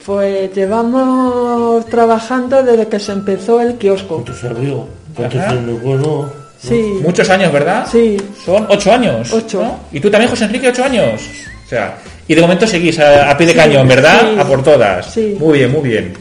Pues 0.07 0.55
llevamos 0.55 1.85
trabajando 1.87 2.63
desde 2.63 2.87
que 2.87 2.99
se 3.01 3.13
empezó 3.13 3.61
el 3.61 3.75
kiosco. 3.75 4.15
¿Cuánto 4.23 4.33
se 4.35 4.47
abrió? 4.47 4.87
¿Cuánto 5.15 5.37
se 5.39 5.57
bueno? 5.83 6.33
Sí, 6.61 6.99
Muchos 7.03 7.29
años, 7.31 7.53
¿verdad? 7.53 7.87
Sí. 7.91 8.17
Son 8.45 8.67
ocho 8.69 8.93
años. 8.93 9.33
Ocho. 9.33 9.61
¿no? 9.63 9.81
¿Y 9.93 10.01
tú 10.01 10.11
también, 10.11 10.31
José 10.31 10.45
Enrique, 10.45 10.69
ocho 10.69 10.85
años? 10.85 11.21
O 11.67 11.69
sea, 11.69 11.99
y 12.27 12.35
de 12.35 12.41
momento 12.41 12.67
seguís 12.67 12.99
a, 12.99 13.31
a 13.31 13.37
pie 13.37 13.47
de 13.49 13.55
cañón, 13.55 13.87
¿verdad? 13.87 14.21
sí. 14.35 14.41
A 14.41 14.45
por 14.45 14.63
todas. 14.63 15.07
Sí. 15.07 15.37
Muy 15.39 15.59
bien, 15.59 15.73
muy 15.73 15.89
bien. 15.89 16.15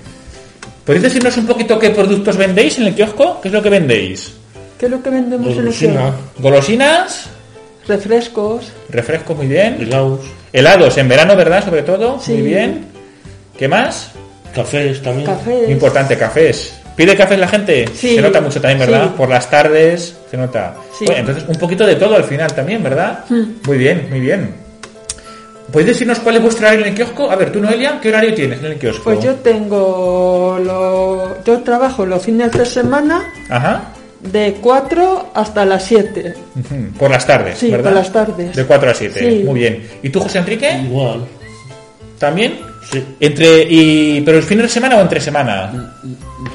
¿Podéis 0.85 1.03
decirnos 1.03 1.35
un 1.37 1.47
poquito 1.47 1.77
qué 1.79 1.89
productos 1.89 2.37
vendéis 2.37 2.77
en 2.79 2.87
el 2.87 2.95
kiosco? 2.95 3.39
¿Qué 3.41 3.47
es 3.47 3.53
lo 3.53 3.61
que 3.61 3.69
vendéis? 3.69 4.33
¿Qué 4.77 4.85
es 4.85 4.91
lo 4.91 5.01
que 5.01 5.09
vendemos 5.09 5.47
en 5.57 5.71
kiosco? 5.71 6.13
Golosinas, 6.39 7.29
Refrescos, 7.87 8.71
refrescos, 8.89 9.37
muy 9.37 9.47
bien. 9.47 9.77
helados, 9.79 10.19
Helados 10.51 10.97
en 10.97 11.07
verano, 11.07 11.35
¿verdad? 11.37 11.63
Sobre 11.63 11.83
todo. 11.83 12.19
Sí. 12.19 12.33
Muy 12.33 12.41
bien. 12.41 12.85
¿Qué 13.57 13.67
más? 13.67 14.11
cafés 14.53 15.01
también. 15.01 15.27
Muy 15.27 15.37
cafés. 15.37 15.69
importante, 15.69 16.17
cafés. 16.17 16.73
¿Pide 16.95 17.15
cafés 17.15 17.37
la 17.37 17.47
gente? 17.47 17.87
Sí. 17.93 18.15
Se 18.15 18.21
nota 18.21 18.41
mucho 18.41 18.59
también, 18.59 18.79
¿verdad? 18.79 19.03
Sí. 19.05 19.13
Por 19.15 19.29
las 19.29 19.49
tardes, 19.49 20.17
se 20.29 20.35
nota. 20.35 20.75
Sí. 20.97 21.05
Bueno, 21.05 21.19
entonces, 21.21 21.45
un 21.47 21.55
poquito 21.55 21.85
de 21.85 21.95
todo 21.95 22.15
al 22.15 22.23
final 22.23 22.51
también, 22.53 22.81
¿verdad? 22.81 23.23
Hmm. 23.29 23.43
Muy 23.65 23.77
bien, 23.77 24.07
muy 24.09 24.19
bien. 24.19 24.55
¿Podéis 25.71 25.89
decirnos 25.89 26.19
cuál 26.19 26.37
es 26.37 26.41
vuestro 26.41 26.65
horario 26.65 26.85
en 26.85 26.91
el 26.91 26.95
kiosco? 26.95 27.29
A 27.29 27.35
ver, 27.35 27.51
tú, 27.51 27.59
Noelia, 27.59 27.99
¿qué 28.01 28.09
horario 28.09 28.33
tienes 28.33 28.59
en 28.59 28.65
el 28.65 28.77
kiosco? 28.79 29.03
Pues 29.03 29.23
yo 29.23 29.35
tengo 29.35 30.57
lo, 30.63 31.43
yo 31.43 31.59
trabajo 31.59 32.05
los 32.05 32.23
fines 32.23 32.51
de 32.53 32.65
semana 32.65 33.21
Ajá. 33.49 33.83
De 34.21 34.57
4 34.61 35.31
hasta 35.33 35.65
las 35.65 35.83
7. 35.85 36.33
Ujú, 36.55 36.75
Por 36.97 37.11
las 37.11 37.25
tardes, 37.25 37.57
Sí, 37.57 37.69
¿verdad? 37.71 37.91
por 37.91 37.93
las 37.99 38.11
tardes. 38.11 38.55
De 38.55 38.65
4 38.65 38.89
a 38.89 38.93
7. 38.93 39.19
Sí. 39.19 39.43
Muy 39.45 39.59
bien. 39.59 39.83
¿Y 40.03 40.09
tú, 40.09 40.19
José 40.19 40.39
Enrique? 40.39 40.71
Igual. 40.83 41.25
¿También? 42.19 42.59
Sí. 42.91 43.03
Entre 43.19 43.63
y 43.69 44.21
pero 44.21 44.37
el 44.37 44.43
fin 44.43 44.59
de 44.59 44.69
semana 44.69 44.95
o 44.97 45.01
entre 45.01 45.19
semana? 45.19 45.91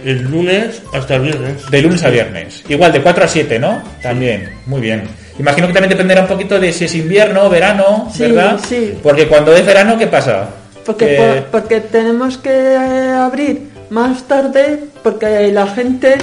El 0.05 0.23
lunes 0.23 0.83
hasta 0.93 1.17
el 1.17 1.23
viernes. 1.23 1.71
De 1.71 1.83
lunes 1.83 2.03
a 2.05 2.09
viernes. 2.09 2.65
Igual, 2.69 2.93
de 2.93 3.03
4 3.03 3.25
a 3.25 3.29
7, 3.29 3.59
¿no? 3.59 3.83
También. 4.03 4.49
Muy 4.67 4.81
bien. 4.81 5.03
Imagino 5.39 5.67
que 5.67 5.73
también 5.73 5.91
dependerá 5.91 6.23
un 6.23 6.27
poquito 6.29 6.59
de 6.59 6.73
si 6.73 6.87
es 6.87 6.95
invierno 6.95 7.45
o 7.45 7.51
verano, 7.51 8.09
Sí, 8.13 8.23
¿verdad? 8.23 8.59
sí. 8.69 8.95
Porque 9.03 9.29
cuando 9.29 9.55
es 9.55 9.65
verano, 9.65 9.97
¿qué 9.99 10.07
pasa? 10.07 10.49
Porque, 10.85 11.07
Que- 11.07 11.17
por- 11.17 11.45
porque 11.63 11.81
tenemos 11.81 12.39
que 12.39 12.51
eh, 12.51 13.11
abrir 13.13 13.69
más 13.91 14.25
tarde 14.25 14.81
porque 15.03 15.53
la 15.53 15.67
gente 15.69 16.17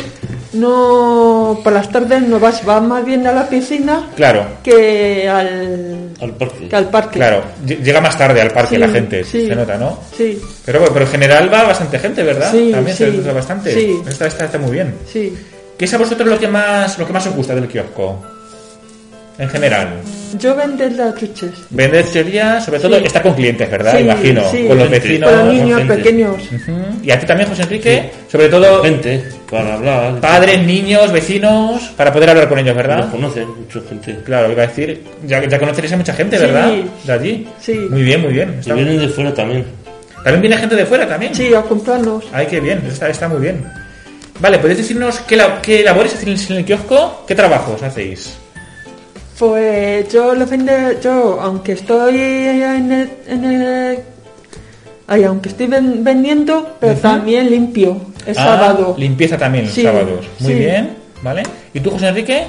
no 0.54 1.60
por 1.64 1.74
las 1.74 1.90
tardes 1.90 2.22
no 2.24 2.40
va, 2.40 2.52
va 2.68 2.80
más 2.82 3.06
bien 3.06 3.26
a 3.28 3.32
la 3.32 3.48
piscina 3.48 4.08
Claro, 4.16 4.46
que 4.64 5.28
al, 5.30 6.10
Al 6.22 6.32
parque. 6.34 6.68
que 6.68 6.76
al 6.76 6.90
parque. 6.90 7.20
claro. 7.20 7.44
Ll- 7.66 7.82
Llega 7.82 8.02
más 8.02 8.18
tarde 8.18 8.42
al 8.42 8.52
parque 8.52 8.76
Sí, 8.76 8.82
la 8.82 8.88
gente, 8.90 9.24
sí. 9.24 9.48
se 9.48 9.56
nota, 9.56 9.78
¿no? 9.78 10.00
Sí, 10.16 10.42
Pero, 10.66 10.80
bueno, 10.80 10.94
pero 10.94 11.06
en 11.06 11.12
general 11.12 11.54
va 11.54 11.64
bastante 11.64 12.00
gente, 12.00 12.24
¿verdad? 12.24 12.52
Sí, 12.52 12.72
También 12.72 12.96
se 12.98 13.12
nota 13.12 13.34
bastante. 13.34 13.74
sí. 13.74 14.02
Está, 14.08 14.28
está, 14.28 14.46
está 14.46 14.58
muy 14.58 14.72
bien. 14.72 14.96
sí. 15.12 15.38
¿Qué 15.78 15.86
es 15.86 15.94
a 15.94 15.98
vosotros 15.98 16.28
lo 16.28 16.38
que 16.38 16.48
más 16.50 17.00
lo 17.00 17.08
que 17.08 17.14
más 17.14 17.26
os 17.28 17.34
gusta 17.36 17.56
del 17.56 17.66
kiosco? 17.70 18.22
En 19.40 19.50
general. 19.50 19.88
Yo 20.38 20.54
vender 20.56 20.92
las 20.92 21.16
chuches. 21.16 21.52
Vender 21.72 22.06
chucherías, 22.06 22.64
sobre 22.66 22.80
todo 22.80 23.00
Sí. 23.00 23.06
está 23.06 23.22
con 23.22 23.34
clientes, 23.34 23.72
¿verdad? 23.72 23.94
Sí, 23.98 24.04
Imagino. 24.04 24.44
sí. 24.52 24.66
Con 24.68 24.78
los 24.78 24.90
vecinos. 24.90 25.30
Con 25.32 25.40
los 25.46 25.54
niños 25.56 25.82
pequeños. 25.82 26.36
Y 27.02 27.10
a 27.12 27.20
ti 27.20 27.26
también, 27.26 27.50
José 27.50 27.64
Enrique, 27.64 28.12
sobre 28.32 28.50
todo 28.50 28.84
Gente, 28.84 29.24
para 29.50 29.74
hablar. 29.76 30.20
padres, 30.20 30.62
niños, 30.64 31.12
vecinos, 31.12 31.82
para 31.98 32.12
poder 32.14 32.30
hablar 32.30 32.48
con 32.50 32.60
ellos, 32.60 32.76
Los 32.76 32.86
¿verdad? 32.86 33.10
conocen, 33.10 33.48
mucha 33.48 33.80
gente. 33.90 34.20
Claro, 34.26 34.52
iba 34.52 34.64
a 34.64 34.68
decir, 34.68 35.02
ya, 35.26 35.44
ya 35.48 35.58
conoceréis 35.58 35.94
a 35.94 35.98
mucha 35.98 36.14
gente, 36.14 36.38
Sí. 36.38 36.44
¿verdad? 36.46 36.72
De 37.06 37.12
allí. 37.14 37.48
Sí. 37.60 37.74
Muy 37.90 38.04
bien, 38.04 38.22
muy 38.22 38.34
bien. 38.34 38.60
Y 38.66 38.72
vienen 38.74 39.00
de 39.00 39.08
fuera 39.08 39.34
también. 39.34 39.66
También 40.24 40.42
viene 40.42 40.58
gente 40.58 40.76
de 40.76 40.86
fuera, 40.86 41.08
también. 41.08 41.34
Sí, 41.34 41.54
a 41.54 41.62
comprarlos. 41.62 42.26
Ay, 42.34 42.46
qué 42.48 42.60
bien, 42.60 42.84
está, 42.88 43.08
está 43.10 43.30
muy 43.30 43.40
bien. 43.40 43.64
Vale, 44.42 44.60
¿podéis 44.60 44.80
decirnos 44.80 45.20
qué, 45.28 45.36
la- 45.38 45.62
qué 45.62 45.82
labores 45.84 46.14
hacéis 46.14 46.50
en 46.52 46.58
el 46.58 46.66
kiosco? 46.66 47.24
¿Qué 47.28 47.36
trabajos 47.36 47.82
hacéis? 47.84 48.38
Pues 49.40 50.12
yo 50.12 50.36
lo 50.36 50.46
vende, 50.46 50.98
yo 51.02 51.40
aunque 51.42 51.72
estoy 51.72 52.18
en 52.20 52.92
el, 52.92 53.10
en 53.26 53.46
el- 53.46 54.00
ay, 55.08 55.24
aunque 55.24 55.48
estoy 55.50 55.68
ven- 55.68 56.04
vendiendo, 56.04 56.76
pero 56.80 56.96
también 56.96 57.50
limpio 57.50 58.02
el 58.26 58.38
Ah, 58.38 58.44
sábado. 58.44 58.96
Limpieza 58.98 59.38
también 59.38 59.64
los 59.66 59.74
Sí, 59.74 59.84
sábados. 59.84 60.26
Muy 60.40 60.54
sí. 60.54 60.60
bien, 60.60 60.90
¿vale? 61.24 61.44
¿Y 61.74 61.80
tú, 61.80 61.90
José 61.92 62.10
Enrique? 62.10 62.44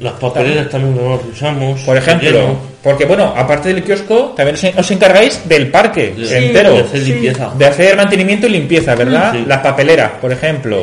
Las 0.00 0.12
papeleras 0.14 0.68
también 0.68 0.94
las 0.96 1.24
usamos. 1.24 1.80
Por 1.80 1.96
ejemplo, 1.96 2.58
porque 2.82 3.06
bueno, 3.06 3.32
aparte 3.34 3.72
del 3.72 3.82
kiosco, 3.82 4.34
también 4.36 4.58
os, 4.76 4.90
encargáis 4.90 5.48
del 5.48 5.70
parque 5.70 6.12
Sí. 6.14 6.34
entero. 6.34 6.74
De 6.74 6.80
hacer 6.80 7.00
limpieza. 7.00 7.50
De 7.56 7.64
hacer 7.64 7.96
mantenimiento 7.96 8.46
y 8.46 8.50
limpieza, 8.50 8.94
¿verdad? 8.94 9.32
Sí. 9.32 9.44
Las 9.46 9.60
papeleras, 9.62 10.10
por 10.20 10.30
ejemplo. 10.30 10.82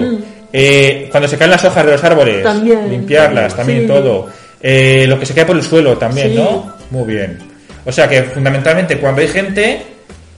Eh, 0.56 1.08
cuando 1.10 1.28
se 1.28 1.38
caen 1.38 1.50
las 1.52 1.66
hojas 1.66 1.84
de 1.86 1.92
los 1.94 2.04
árboles, 2.04 2.44
También. 2.44 2.90
limpiarlas, 2.90 3.56
también 3.56 3.82
Sí. 3.82 3.88
todo. 3.88 4.28
Eh, 4.62 5.06
lo 5.10 5.20
que 5.20 5.26
se 5.26 5.34
cae 5.34 5.46
por 5.46 5.56
el 5.56 5.64
suelo 5.64 5.98
también, 5.98 6.30
Sí. 6.30 6.36
¿no? 6.36 6.74
Muy 6.92 7.06
bien. 7.16 7.40
O 7.86 7.92
sea 7.92 8.08
que 8.08 8.22
fundamentalmente 8.24 8.98
cuando 9.00 9.22
hay 9.22 9.28
gente, 9.28 9.82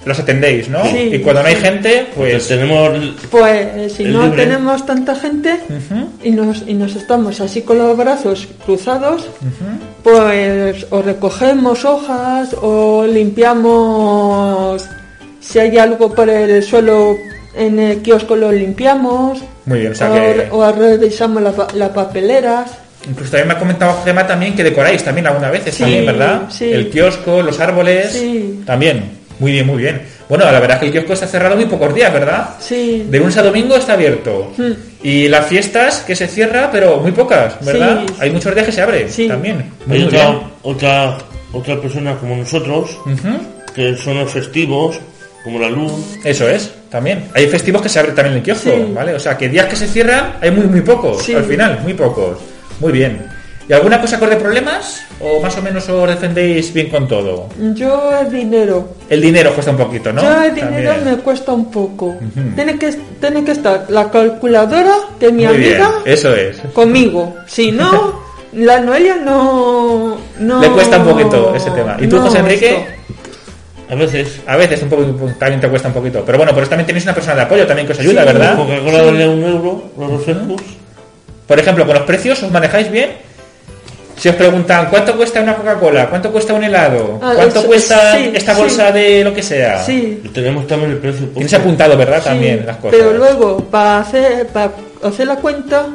los 0.06 0.18
atendéis, 0.18 0.70
¿no? 0.70 0.84
Sí, 0.86 1.10
y 1.14 1.20
cuando 1.20 1.42
no 1.44 1.48
hay 1.50 1.56
gente, 1.56 2.08
Pues 2.16 2.48
tenemos 2.48 2.92
Pues 3.30 3.92
si 3.94 4.04
Es 4.04 4.10
no 4.10 4.24
libre. 4.24 4.46
tenemos 4.46 4.86
tanta 4.86 5.16
gente 5.16 5.60
y 6.24 6.32
nos, 6.32 6.64
y 6.66 6.74
nos 6.76 6.96
estamos 6.96 7.42
así 7.42 7.62
con 7.64 7.78
los 7.78 7.98
brazos 7.98 8.48
cruzados, 8.66 9.28
pues 10.04 10.86
o 10.92 11.02
recogemos 11.02 11.84
hojas 11.86 12.56
o 12.62 13.06
limpiamos 13.06 14.86
si 15.40 15.60
hay 15.60 15.78
algo 15.78 16.14
por 16.14 16.30
el 16.30 16.64
suelo 16.64 17.16
en 17.58 17.80
el 17.80 18.02
kiosco 18.02 18.36
lo 18.36 18.52
limpiamos 18.52 19.40
Muy 19.66 19.80
bien, 19.80 19.92
o 19.92 19.96
sea 19.96 20.12
o, 20.12 20.14
que... 20.16 20.48
o 20.52 20.72
revisamos 20.72 21.42
las 21.74 21.90
papeleras. 21.90 22.72
Incluso 23.08 23.32
también 23.32 23.48
me 23.50 23.54
ha 23.54 23.60
comentado 23.60 24.02
Gema 24.04 24.26
también 24.26 24.56
que 24.56 24.64
decoráis 24.64 25.04
también 25.04 25.28
algunas 25.28 25.52
veces, 25.52 25.76
Sí, 25.76 25.84
también, 25.84 26.06
¿verdad? 26.08 26.42
sí. 26.50 26.72
El 26.72 26.90
kiosco, 26.90 27.42
los 27.44 27.60
árboles, 27.60 28.12
Sí. 28.12 28.62
también. 28.66 29.24
Muy 29.38 29.52
bien, 29.52 29.68
muy 29.68 29.78
bien. 29.84 30.02
Bueno, 30.30 30.46
la 30.46 30.54
verdad 30.60 30.72
es 30.78 30.80
que 30.80 30.86
el 30.88 30.92
kiosco 30.94 31.14
está 31.14 31.28
cerrado 31.28 31.56
muy 31.56 31.66
pocos 31.66 31.94
días, 31.94 32.12
¿verdad? 32.12 32.52
Sí, 32.60 33.06
De 33.10 33.20
lunes 33.20 33.38
a 33.38 33.44
domingo 33.44 33.76
está 33.76 33.94
abierto. 33.94 34.52
Hmm. 34.58 34.72
Y 35.04 35.28
las 35.28 35.46
fiestas 35.46 36.00
que 36.00 36.16
se 36.16 36.26
cierra, 36.28 36.70
pero 36.72 36.98
muy 36.98 37.12
pocas, 37.12 37.64
¿verdad? 37.64 38.02
Sí. 38.08 38.14
Hay 38.22 38.32
muchos 38.32 38.54
días 38.56 38.66
que 38.66 38.72
se 38.72 38.82
abre 38.82 39.08
Sí. 39.10 39.28
también. 39.28 39.72
Muy, 39.86 39.98
hay 39.98 40.04
muy 40.06 40.08
otra, 40.08 40.30
bien. 40.30 40.42
otra, 40.64 41.18
otra 41.54 41.80
persona 41.82 42.16
como 42.16 42.38
nosotros, 42.38 42.98
que 43.76 43.96
son 43.98 44.18
los 44.20 44.32
festivos, 44.32 44.98
como 45.46 45.60
la 45.60 45.70
luz. 45.70 46.18
Eso 46.26 46.50
es, 46.50 46.74
también. 46.90 47.30
Hay 47.34 47.48
festivos 47.48 47.82
que 47.82 47.88
se 47.88 48.00
abre 48.00 48.12
también 48.12 48.36
el 48.38 48.44
kiosco, 48.44 48.70
Sí. 48.72 48.92
¿vale? 48.94 49.14
O 49.14 49.20
sea, 49.20 49.38
que 49.38 49.48
días 49.48 49.68
que 49.68 49.78
se 49.78 49.88
cierran 49.88 50.34
hay 50.42 50.52
muy, 50.52 50.66
muy 50.66 50.82
pocos, 50.82 51.24
Sí. 51.24 51.34
al 51.34 51.46
final, 51.46 51.80
muy 51.84 51.94
pocos. 51.94 52.38
Muy 52.82 52.92
bien. 52.92 53.26
¿Y 53.68 53.74
alguna 53.74 54.00
cosa 54.00 54.18
dé 54.18 54.36
problemas? 54.36 55.02
¿O 55.20 55.40
más 55.40 55.58
o 55.58 55.62
menos 55.62 55.88
os 55.90 56.08
defendéis 56.08 56.72
bien 56.74 56.90
con 56.90 57.08
todo? 57.08 57.48
yo 57.74 58.12
el 58.22 58.30
dinero. 58.32 58.90
El 59.10 59.22
dinero 59.22 59.54
cuesta 59.54 59.72
un 59.72 59.78
poquito, 59.78 60.12
¿no? 60.14 60.22
Yo 60.22 60.44
el 60.44 60.54
dinero 60.54 60.92
También. 60.94 61.16
me 61.18 61.22
cuesta 61.24 61.52
un 61.54 61.72
poco. 61.72 62.16
Tiene, 62.56 62.78
que, 62.78 62.92
tiene 63.22 63.44
que 63.44 63.52
estar 63.54 63.86
la 63.90 64.12
calculadora 64.12 64.94
de 65.20 65.32
mi 65.32 65.46
Muy 65.48 65.58
bien, 65.58 65.82
amiga 65.82 65.92
eso 66.06 66.36
es. 66.36 66.58
conmigo. 66.74 67.36
Si 67.48 67.72
no, 67.72 68.20
la 68.54 68.80
Noelia 68.82 69.16
no, 69.16 70.16
no... 70.40 70.62
Le 70.62 70.70
cuesta 70.70 70.98
un 71.00 71.06
poquito 71.06 71.56
ese 71.56 71.72
tema. 71.72 71.98
¿Y 72.00 72.08
tú, 72.08 72.18
no, 72.18 72.24
José 72.24 72.40
Enrique? 72.40 72.70
esto. 72.70 72.92
A 73.90 73.96
veces. 73.96 74.40
A 74.48 74.58
veces 74.58 74.82
un 74.82 74.90
poco 74.90 75.04
también 75.40 75.62
te 75.62 75.68
cuesta 75.70 75.88
un 75.90 75.94
poquito. 75.94 76.24
Pero 76.26 76.38
bueno, 76.38 76.54
por 76.54 76.64
eso 76.64 76.70
también 76.72 76.88
tenéis 76.88 77.04
una 77.06 77.14
persona 77.14 77.36
de 77.36 77.42
apoyo 77.44 77.68
también 77.68 77.86
que 77.86 77.94
os 77.94 78.00
ayuda, 78.00 78.22
Sí. 78.22 78.28
¿verdad? 78.28 78.56
Coca-Cola 78.58 79.02
vale 79.04 79.28
un 79.28 79.44
euro, 79.44 79.84
los 79.98 80.10
refrescos. 80.12 80.62
Por 81.48 81.60
ejemplo, 81.60 81.86
con 81.86 81.94
los 81.96 82.04
precios, 82.06 82.42
¿os 82.42 82.52
manejáis 82.52 82.90
bien? 82.90 83.12
Si 84.18 84.30
os 84.30 84.36
preguntan 84.36 84.88
cuánto 84.90 85.16
cuesta 85.18 85.42
una 85.42 85.56
Coca-Cola, 85.56 86.10
cuánto 86.10 86.32
cuesta 86.32 86.54
un 86.54 86.64
helado, 86.64 87.20
Ah, 87.22 87.34
cuánto 87.36 87.60
eso- 87.60 87.68
cuesta 87.68 88.14
sí, 88.16 88.32
esta 88.34 88.56
sí. 88.56 88.62
bolsa 88.62 88.92
de 88.92 89.24
lo 89.24 89.34
que 89.34 89.44
sea. 89.44 89.84
Sí, 89.84 90.22
Y 90.24 90.30
tenemos 90.30 90.66
también 90.66 90.92
el 90.92 90.98
precio. 90.98 91.28
Tienes 91.28 91.54
apuntado, 91.54 91.96
¿verdad? 91.98 92.20
sí, 92.20 92.30
También 92.30 92.66
las 92.66 92.78
cosas. 92.78 92.98
pero 92.98 93.14
luego 93.14 93.58
para 93.66 94.00
hacer, 94.00 94.48
para 94.48 94.72
hacer 95.04 95.28
la 95.28 95.36
cuenta, 95.36 95.88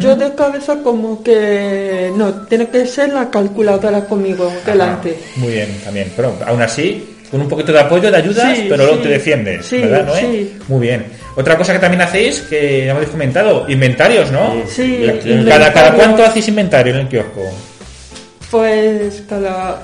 yo 0.00 0.16
de 0.16 0.34
cabeza 0.34 0.76
como 0.82 1.22
que 1.22 2.10
no, 2.16 2.32
tiene 2.46 2.68
que 2.68 2.84
ser 2.86 3.10
la 3.12 3.30
calculadora 3.30 4.00
conmigo 4.06 4.50
delante. 4.66 5.16
Ah, 5.22 5.32
muy 5.36 5.52
bien, 5.52 5.80
también. 5.84 6.10
Pero 6.16 6.32
aún 6.46 6.62
así, 6.62 7.17
con 7.30 7.40
un 7.40 7.48
poquito 7.48 7.72
de 7.72 7.80
apoyo, 7.80 8.10
de 8.10 8.16
ayudas, 8.16 8.56
Sí, 8.56 8.66
pero 8.68 8.84
luego 8.84 8.96
sí. 8.98 9.02
te 9.04 9.08
defiendes, 9.10 9.66
Sí, 9.66 9.78
¿verdad, 9.78 10.06
Noé? 10.06 10.20
sí. 10.20 10.56
Muy 10.68 10.80
bien. 10.80 11.06
Otra 11.36 11.56
cosa 11.56 11.72
que 11.72 11.78
también 11.78 12.00
hacéis, 12.02 12.40
que 12.42 12.80
ya 12.86 12.92
me 12.92 12.98
habéis 12.98 13.10
comentado, 13.10 13.64
inventarios, 13.68 14.30
¿no? 14.32 14.54
Sí, 14.66 15.06
¿Cada. 15.48 15.72
¿Cada 15.72 15.92
cuánto 15.94 16.24
hacéis 16.24 16.48
inventario 16.48 16.94
en 16.94 17.00
el 17.00 17.08
kiosco? 17.08 17.42
Pues 18.50 19.22
cada 19.28 19.82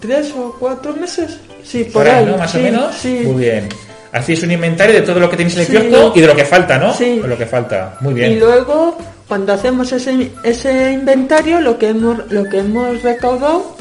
tres 0.00 0.32
o 0.36 0.56
cuatro 0.58 0.94
meses. 0.94 1.38
Sí, 1.62 1.84
por, 1.84 2.04
Por 2.04 2.08
ahí. 2.08 2.26
¿no? 2.26 2.36
Más 2.36 2.50
sí, 2.50 2.58
o 2.58 2.62
menos. 2.62 2.94
Sí. 2.96 3.20
Muy 3.24 3.44
bien. 3.44 3.68
Hacéis 4.12 4.42
un 4.42 4.50
inventario 4.50 4.94
de 4.96 5.02
todo 5.02 5.20
lo 5.20 5.30
que 5.30 5.36
tenéis 5.36 5.54
en 5.56 5.60
el 5.60 5.66
Sí. 5.66 5.72
kiosco 5.72 6.12
y 6.16 6.20
de 6.20 6.26
lo 6.26 6.36
que 6.36 6.44
falta, 6.44 6.76
¿no? 6.78 6.92
Sí. 6.92 7.20
De 7.20 7.28
lo 7.28 7.38
que 7.38 7.46
falta. 7.46 7.96
Muy 8.00 8.12
Y 8.12 8.16
bien. 8.16 8.40
luego, 8.40 8.98
cuando 9.28 9.52
hacemos 9.54 9.90
ese, 9.92 10.30
ese 10.42 10.92
inventario, 10.92 11.60
lo 11.60 11.78
que 11.78 11.88
hemos 11.90 12.30
lo 12.30 12.44
que 12.44 12.58
hemos 12.58 13.00
recaudado, 13.02 13.76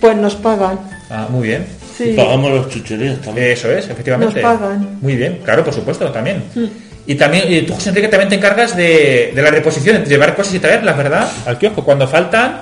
pues 0.00 0.16
nos 0.16 0.36
pagan. 0.36 0.78
Ah, 1.14 1.28
muy 1.30 1.48
bien. 1.48 1.64
Sí. 1.96 2.10
Y 2.10 2.16
pagamos 2.16 2.52
las 2.52 2.68
chucherías 2.68 3.20
también. 3.20 3.52
Eso 3.52 3.70
es, 3.70 3.88
efectivamente. 3.88 4.42
Nos 4.42 4.58
pagan. 4.58 4.98
Muy 5.00 5.14
bien, 5.16 5.38
claro, 5.44 5.62
por 5.64 5.72
supuesto, 5.72 6.10
también. 6.10 6.42
Mm. 6.54 6.64
Y 7.06 7.14
también, 7.14 7.52
y 7.52 7.62
tú, 7.62 7.74
José 7.74 7.90
Enrique, 7.90 8.08
también 8.08 8.28
te 8.30 8.34
encargas 8.36 8.76
de, 8.76 9.32
de 9.34 9.42
la 9.42 9.50
reposición, 9.50 10.02
de 10.02 10.08
llevar 10.08 10.34
cosas 10.34 10.54
y 10.54 10.58
traerlas, 10.58 10.96
¿verdad? 10.96 11.28
Al 11.46 11.58
kiosco 11.58 11.84
cuando 11.84 12.08
faltan. 12.08 12.60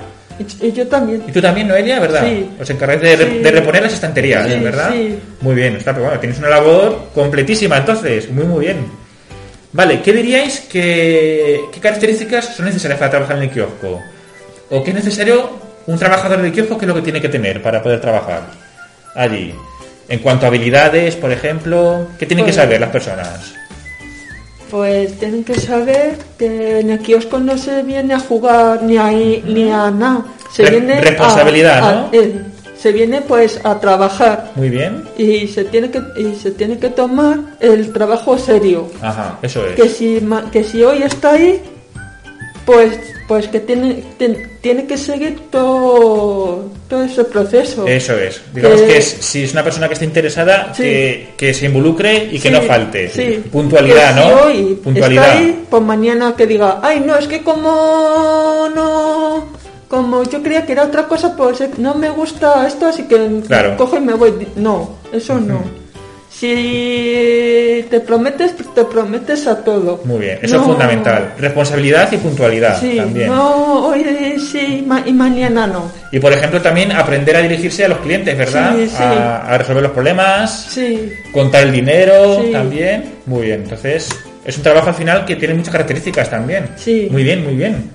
Y, 0.61 0.67
y 0.67 0.71
yo 0.73 0.85
también. 0.87 1.23
Y 1.27 1.31
tú 1.31 1.41
también, 1.41 1.67
Noelia, 1.67 1.99
¿verdad? 1.99 2.25
Sí. 2.27 2.49
Os 2.59 2.69
encargáis 2.69 3.01
de, 3.01 3.15
re- 3.15 3.29
Sí. 3.31 3.37
de 3.39 3.51
reponer 3.51 3.83
las 3.83 3.93
estanterías, 3.93 4.47
Sí, 4.51 4.59
¿verdad? 4.59 4.89
sí. 4.91 5.17
Muy 5.41 5.55
bien, 5.55 5.75
está, 5.77 5.93
pero 5.93 6.05
bueno, 6.05 6.19
tienes 6.19 6.37
una 6.39 6.49
labor 6.49 7.09
completísima, 7.15 7.77
entonces, 7.77 8.29
muy, 8.29 8.43
muy 8.43 8.65
bien. 8.65 8.77
Vale, 9.71 10.01
¿qué 10.01 10.13
diríais 10.13 10.59
que 10.61 11.61
qué 11.73 11.79
características 11.79 12.55
son 12.55 12.65
necesarias 12.65 12.99
para 12.99 13.09
trabajar 13.11 13.37
en 13.37 13.43
el 13.43 13.49
kiosco? 13.49 14.01
¿O 14.69 14.83
qué 14.83 14.91
es 14.91 14.95
necesario 14.95 15.49
un 15.87 15.97
trabajador 15.97 16.41
del 16.41 16.51
kiosco 16.51 16.77
qué 16.77 16.85
es 16.85 16.89
lo 16.89 16.95
que 16.95 17.01
tiene 17.01 17.21
que 17.21 17.29
tener 17.29 17.61
para 17.61 17.81
poder 17.83 17.99
trabajar 18.01 18.41
allí? 19.15 19.53
En 20.09 20.19
cuanto 20.19 20.45
a 20.45 20.49
habilidades, 20.49 21.15
por 21.15 21.31
ejemplo, 21.31 22.07
¿qué 22.19 22.25
tienen 22.25 22.45
que 22.45 22.51
Pues- 22.51 22.57
saber 22.63 22.79
las 22.81 22.89
personas? 22.89 23.53
Pues 24.69 25.19
tienen 25.19 25.43
que 25.43 25.53
saber 25.55 26.17
que 26.37 26.79
en 26.79 26.89
el 26.89 26.99
kiosco 26.99 27.39
no 27.39 27.57
se 27.57 27.83
viene 27.83 28.15
a 28.15 28.19
jugar 28.19 28.81
ni 28.81 28.97
a, 28.97 29.11
ni 29.11 29.71
a 29.71 29.91
nada. 29.91 30.25
Se 30.51 30.63
Re- 30.65 30.71
viene 30.79 30.99
responsabilidad, 30.99 31.83
a- 31.89 31.91
¿no? 31.93 32.09
eh, 32.11 32.41
se 32.77 32.91
viene 32.91 33.21
pues 33.21 33.59
a 33.63 33.79
trabajar 33.79 34.51
Muy 34.55 34.69
bien. 34.69 35.03
y 35.17 35.47
se 35.47 35.63
tiene 35.65 35.91
que 35.91 36.01
y 36.17 36.35
se 36.35 36.51
tiene 36.51 36.79
que 36.79 36.89
tomar 36.89 37.37
el 37.59 37.93
trabajo 37.93 38.35
serio. 38.37 38.89
Ajá, 39.01 39.37
eso 39.43 39.63
es. 39.67 39.75
Que 39.75 39.87
si 39.89 40.19
que 40.51 40.63
si 40.63 40.83
hoy 40.83 41.03
está 41.03 41.33
ahí, 41.33 41.61
pues 42.65 42.97
pues 43.27 43.47
que 43.47 43.59
tiene 43.61 44.03
ten- 44.17 44.51
tiene 44.61 44.85
que 44.85 44.97
seguir 44.97 45.39
todo 45.49 46.69
todo 46.89 47.03
ese 47.03 47.23
proceso. 47.23 47.87
Eso 47.87 48.17
es. 48.17 48.41
Digamos 48.53 48.81
Que- 48.81 48.87
que 48.87 48.97
es- 48.97 49.17
si 49.21 49.43
es 49.43 49.53
una 49.53 49.63
persona 49.63 49.87
que 49.87 49.93
está 49.93 50.05
interesada, 50.05 50.73
Sí. 50.75 50.83
que, 50.83 51.29
que 51.37 51.53
se 51.53 51.65
involucre 51.67 52.25
y 52.31 52.39
que 52.39 52.49
Sí, 52.49 52.53
no 52.53 52.61
falte. 52.61 53.09
sí. 53.09 53.43
Puntualidad, 53.51 54.15
Que 54.15 54.21
si 54.23 54.29
¿no? 54.29 54.35
hoy 54.41 54.79
Puntualidad. 54.83 55.25
Está 55.27 55.37
ahí, 55.39 55.65
pues 55.69 55.83
mañana 55.83 56.35
que 56.37 56.45
diga, 56.47 56.79
ay, 56.83 56.99
no, 56.99 57.15
es 57.17 57.27
que 57.27 57.41
como 57.41 58.69
no, 58.75 59.47
como 59.87 60.23
yo 60.23 60.41
creía 60.43 60.65
que 60.65 60.73
era 60.73 60.83
otra 60.83 61.07
cosa, 61.07 61.35
pues 61.35 61.61
no 61.77 61.95
me 61.95 62.09
gusta 62.09 62.67
esto, 62.67 62.87
así 62.87 63.03
que 63.03 63.41
Claro. 63.47 63.77
cojo 63.77 63.97
y 63.97 64.01
me 64.01 64.13
voy. 64.13 64.33
No, 64.55 64.97
eso 65.11 65.39
no. 65.39 65.61
Si 66.43 67.85
te 67.89 67.99
prometes, 68.01 68.51
pues 68.51 68.73
te 68.73 68.83
prometes 68.83 69.47
a 69.47 69.63
todo. 69.63 70.01
Muy 70.03 70.19
bien, 70.19 70.39
eso 70.41 70.55
No. 70.55 70.61
es 70.61 70.67
fundamental. 70.67 71.33
Responsabilidad 71.39 72.11
y 72.11 72.17
puntualidad 72.17 72.79
Sí, 72.81 72.97
también. 72.97 73.27
no, 73.27 73.87
hoy 73.87 74.03
sí 74.51 74.83
ma- 74.85 75.03
y 75.05 75.13
mañana 75.13 75.65
no. 75.67 75.89
Y 76.11 76.19
por 76.19 76.33
ejemplo 76.33 76.61
también 76.61 76.91
aprender 76.91 77.37
a 77.37 77.41
dirigirse 77.41 77.85
a 77.85 77.87
los 77.87 77.99
clientes, 77.99 78.37
¿verdad? 78.37 78.75
Sí, 78.75 78.89
sí. 78.89 78.95
A, 79.01 79.37
a 79.47 79.57
resolver 79.57 79.83
los 79.83 79.93
problemas, 79.93 80.67
Sí, 80.69 81.13
contar 81.31 81.63
el 81.63 81.71
dinero 81.71 82.41
Sí. 82.43 82.51
también. 82.51 83.05
Muy 83.25 83.43
bien, 83.47 83.61
entonces 83.63 84.09
es 84.43 84.57
un 84.57 84.63
trabajo 84.63 84.89
al 84.89 84.95
final 84.95 85.23
que 85.25 85.37
tiene 85.37 85.53
muchas 85.53 85.71
características 85.71 86.29
también. 86.29 86.71
Sí. 86.75 87.07
Muy 87.09 87.23
bien, 87.23 87.41
muy 87.43 87.55
bien. 87.55 87.89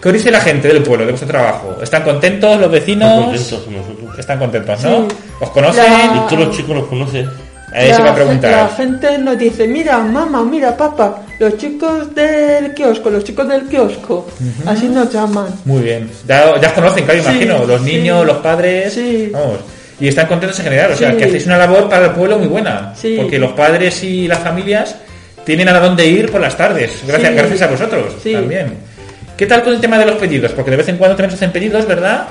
¿Qué 0.00 0.08
os 0.08 0.14
dice 0.14 0.30
la 0.30 0.40
gente 0.40 0.68
del 0.68 0.82
pueblo 0.82 1.06
de 1.06 1.12
vuestro 1.12 1.28
trabajo? 1.28 1.78
¿Están 1.82 2.02
contentos 2.02 2.50
los 2.60 2.60
Están 2.66 2.70
vecinos? 2.72 3.24
contentos 3.24 3.60
con 3.64 3.76
nosotros. 3.76 4.18
Están 4.18 4.38
contentos, 4.38 4.82
¿no? 4.82 5.08
Sí. 5.08 5.16
¿Os 5.40 5.50
conocen? 5.50 5.84
La- 5.84 6.16
Y 6.16 6.28
todos 6.28 6.46
los 6.48 6.56
chicos 6.56 6.76
los 6.76 6.86
conocen. 6.86 7.30
Va 7.74 7.96
a 7.96 7.98
la, 8.00 8.14
preguntar. 8.14 8.50
la 8.50 8.68
gente 8.68 9.18
nos 9.18 9.38
dice, 9.38 9.66
mira, 9.66 9.98
mamá, 9.98 10.42
mira, 10.44 10.76
papá, 10.76 11.22
los 11.38 11.56
chicos 11.56 12.14
del 12.14 12.74
kiosco, 12.74 13.08
los 13.10 13.24
chicos 13.24 13.48
del 13.48 13.62
kiosco, 13.62 14.28
así 14.66 14.88
nos 14.88 15.10
llaman. 15.12 15.46
Muy 15.64 15.82
bien. 15.82 16.10
Ya, 16.28 16.60
ya 16.60 16.68
os 16.68 16.74
conocen, 16.74 17.04
claro, 17.04 17.20
Sí, 17.22 17.28
imagino. 17.28 17.64
Los 17.64 17.80
sí. 17.82 17.86
niños, 17.96 18.26
los 18.26 18.36
padres. 18.38 18.92
Sí. 18.92 19.30
Vamos. 19.32 19.58
Y 20.00 20.08
están 20.08 20.26
contentos 20.26 20.58
en 20.58 20.64
general. 20.64 20.92
O 20.92 20.96
sea, 20.96 21.16
que 21.16 21.24
hacéis 21.24 21.46
una 21.46 21.56
labor 21.58 21.88
para 21.88 22.06
el 22.06 22.10
pueblo 22.12 22.38
muy 22.38 22.48
buena. 22.48 22.92
Sí. 22.96 23.16
Porque 23.18 23.38
los 23.38 23.52
padres 23.52 24.02
y 24.02 24.26
las 24.28 24.40
familias 24.40 24.96
tienen 25.44 25.68
a 25.68 25.78
dónde 25.80 26.06
ir 26.06 26.30
por 26.30 26.40
las 26.40 26.56
tardes. 26.56 27.02
Gracias, 27.06 27.34
gracias 27.34 27.62
a 27.62 27.66
vosotros 27.68 28.16
también. 28.22 28.74
¿Qué 29.36 29.46
tal 29.46 29.62
con 29.62 29.72
el 29.72 29.80
tema 29.80 29.98
de 29.98 30.06
los 30.06 30.16
pedidos? 30.16 30.52
Porque 30.52 30.70
de 30.70 30.76
vez 30.76 30.88
en 30.88 30.98
cuando 30.98 31.16
también 31.16 31.30
se 31.30 31.36
hacen 31.36 31.52
pedidos, 31.52 31.86
¿verdad? 31.86 32.26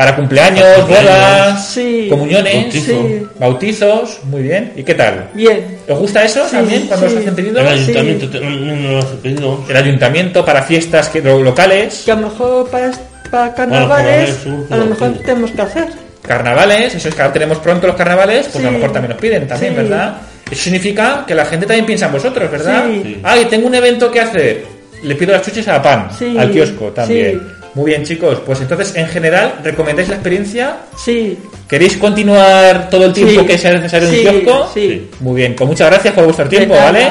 Para 0.00 0.16
cumpleaños, 0.16 0.88
bodas, 0.88 1.66
Sí. 1.74 2.06
comuniones, 2.08 2.54
Bautizo. 2.54 2.86
Sí. 3.06 3.26
bautizos. 3.38 4.20
Muy 4.24 4.42
bien. 4.44 4.72
¿Y 4.74 4.82
qué 4.82 4.94
tal? 4.94 5.28
Bien. 5.34 5.76
¿Os 5.86 5.98
gusta 5.98 6.24
eso 6.24 6.42
Sí, 6.48 6.52
también 6.56 6.86
cuando 6.86 7.06
sí. 7.06 7.12
os 7.16 7.20
hacen 7.20 7.34
pedidos? 7.34 7.60
El 7.60 7.68
ayuntamiento 7.68 8.30
también 8.30 8.82
nos 8.94 9.04
hace 9.04 9.16
pedidos. 9.16 9.58
El 9.68 9.76
ayuntamiento 9.76 10.42
para 10.42 10.62
fiestas 10.62 11.10
que, 11.10 11.20
lo- 11.20 11.42
locales. 11.42 12.00
Que 12.06 12.12
a 12.12 12.14
lo 12.14 12.28
mejor 12.30 12.70
para, 12.70 12.90
para 13.30 13.52
carnavales, 13.54 14.38
a 14.70 14.76
lo 14.78 14.86
mejor 14.86 15.12
tenemos 15.18 15.50
que 15.50 15.60
hacer. 15.60 15.88
carnavales, 16.26 16.94
eso 16.94 17.08
es 17.10 17.14
que 17.14 17.20
ahora 17.20 17.32
tenemos 17.34 17.58
pronto 17.58 17.86
los 17.86 17.96
carnavales, 17.96 18.46
pues 18.50 18.64
a 18.64 18.68
lo 18.68 18.68
Sí. 18.70 18.74
mejor 18.76 18.92
también 18.94 19.10
nos 19.10 19.20
piden 19.20 19.46
también, 19.46 19.72
Sí. 19.74 19.76
¿verdad? 19.82 20.16
Eso 20.50 20.62
significa 20.62 21.24
que 21.26 21.34
la 21.34 21.44
gente 21.44 21.66
también 21.66 21.84
piensa 21.84 22.06
en 22.06 22.12
vosotros, 22.12 22.50
¿verdad? 22.50 22.84
Sí. 22.86 23.00
Sí. 23.04 23.20
Ay, 23.22 23.44
tengo 23.50 23.66
un 23.66 23.74
evento 23.74 24.10
que 24.10 24.20
hacer. 24.20 24.64
Le 25.02 25.14
pido 25.14 25.32
las 25.32 25.42
chuches 25.42 25.68
a 25.68 25.82
Pan, 25.82 26.08
Sí. 26.18 26.36
al 26.38 26.50
kiosco 26.50 26.86
también. 26.90 27.38
Sí. 27.38 27.59
Muy 27.74 27.86
bien, 27.90 28.04
chicos. 28.04 28.40
Pues 28.44 28.60
entonces, 28.60 28.96
en 28.96 29.06
general, 29.06 29.54
¿recomendáis 29.62 30.08
la 30.08 30.14
experiencia? 30.16 30.76
Sí. 30.96 31.38
¿Queréis 31.68 31.96
continuar 31.96 32.90
todo 32.90 33.04
el 33.06 33.12
tiempo 33.12 33.40
Sí. 33.42 33.46
que 33.46 33.58
sea 33.58 33.72
necesario 33.72 34.08
en 34.08 34.14
Sí, 34.14 34.26
un 34.26 34.40
kiosco? 34.40 34.70
sí. 34.74 35.10
Muy 35.20 35.36
bien, 35.36 35.54
pues 35.54 35.68
muchas 35.68 35.88
gracias 35.88 36.12
por 36.14 36.24
vuestro 36.24 36.48
tiempo. 36.48 36.74
¿vale? 36.74 37.08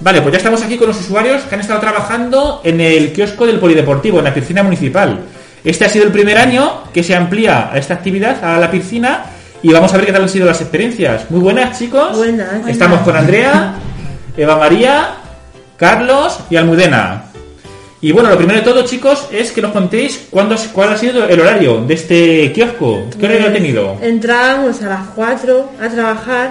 Vale, 0.00 0.20
pues 0.20 0.32
ya 0.32 0.38
estamos 0.38 0.60
aquí 0.62 0.76
con 0.76 0.88
los 0.88 0.98
usuarios 1.00 1.42
que 1.42 1.54
han 1.54 1.60
estado 1.60 1.78
trabajando 1.78 2.60
en 2.64 2.80
el 2.80 3.12
kiosco 3.12 3.46
del 3.46 3.60
Polideportivo, 3.60 4.18
en 4.18 4.24
la 4.24 4.34
piscina 4.34 4.64
municipal. 4.64 5.20
Este 5.62 5.84
ha 5.84 5.88
sido 5.88 6.04
el 6.04 6.10
primer 6.10 6.38
año 6.38 6.82
que 6.92 7.04
se 7.04 7.14
amplía 7.14 7.70
esta 7.76 7.94
actividad 7.94 8.42
a 8.44 8.58
la 8.58 8.68
piscina 8.68 9.26
y 9.62 9.72
vamos 9.72 9.94
a 9.94 9.96
ver 9.96 10.06
qué 10.06 10.12
tal 10.12 10.22
han 10.22 10.28
sido 10.28 10.44
las 10.46 10.60
experiencias. 10.60 11.30
Muy 11.30 11.38
buenas, 11.38 11.78
chicos. 11.78 12.16
Buenas. 12.16 12.66
Estamos 12.66 13.00
con 13.02 13.14
Andrea, 13.16 13.74
Eva 14.36 14.56
María, 14.58 15.10
Carlos 15.76 16.40
y 16.50 16.56
Almudena. 16.56 17.26
Y 18.04 18.10
bueno, 18.10 18.28
lo 18.30 18.36
primero 18.36 18.58
de 18.58 18.64
todo, 18.64 18.84
chicos, 18.84 19.28
es 19.30 19.52
que 19.52 19.62
nos 19.62 19.70
contéis 19.70 20.26
cuándo, 20.28 20.56
cuál 20.72 20.92
ha 20.92 20.96
sido 20.96 21.24
el 21.24 21.40
horario 21.40 21.80
de 21.82 21.94
este 21.94 22.52
kiosco. 22.52 23.04
¿Qué 23.18 23.26
horario 23.26 23.46
ha 23.48 23.52
tenido? 23.52 23.96
Entrábamos 24.02 24.82
a 24.82 24.88
las 24.88 25.06
4 25.14 25.70
a 25.80 25.88
trabajar 25.88 26.50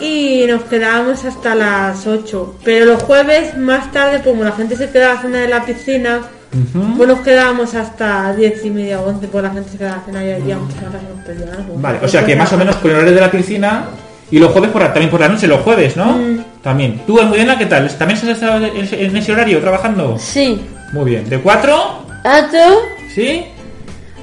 y 0.00 0.44
nos 0.46 0.62
quedábamos 0.64 1.24
hasta 1.24 1.56
las 1.56 2.06
8. 2.06 2.54
Pero 2.64 2.86
los 2.86 3.02
jueves, 3.02 3.56
más 3.58 3.90
tarde, 3.90 4.22
como 4.22 4.44
la 4.44 4.52
gente 4.52 4.76
se 4.76 4.88
quedaba 4.90 5.18
a 5.18 5.22
cenar 5.22 5.42
en 5.42 5.50
la 5.50 5.64
piscina, 5.66 6.20
Ujú. 6.52 6.96
pues 6.96 7.08
nos 7.08 7.20
quedábamos 7.20 7.74
hasta 7.74 8.32
10 8.34 8.64
y 8.64 8.70
media 8.70 9.00
o 9.00 9.08
11, 9.08 9.26
pues 9.26 9.42
la 9.42 9.50
gente 9.50 9.70
se 9.70 9.76
quedaba 9.78 9.96
a 10.00 10.04
cenar 10.04 10.22
y 10.24 10.28
horas 10.52 10.60
nos 11.02 11.24
pedía 11.26 11.52
algo. 11.52 11.74
Vale, 11.78 11.98
o 12.00 12.06
sea 12.08 12.24
que 12.24 12.36
más 12.36 12.52
o 12.52 12.56
menos 12.56 12.76
con 12.76 12.90
el 12.92 12.96
horario 12.98 13.14
de 13.14 13.20
la 13.20 13.30
piscina 13.30 13.86
y 14.30 14.38
los 14.38 14.52
jueves 14.52 14.70
por 14.70 14.82
la- 14.82 14.92
también 14.92 15.10
por 15.10 15.18
la 15.20 15.28
noche, 15.28 15.48
los 15.48 15.60
jueves, 15.62 15.96
¿no? 15.96 16.12
Mm. 16.12 16.44
También. 16.62 17.00
¿Tú, 17.06 17.18
Almudena, 17.20 17.56
qué 17.58 17.66
tal? 17.66 17.88
¿También 17.96 18.18
has 18.18 18.24
estado 18.24 18.64
en 18.66 19.16
ese- 19.16 19.32
horario 19.32 19.60
trabajando? 19.60 20.16
Sí, 20.18 20.60
Muy 20.92 21.10
bien. 21.10 21.28
¿De 21.28 21.38
4? 21.40 22.04
hasta, 22.24 22.68
¿Sí? 23.14 23.44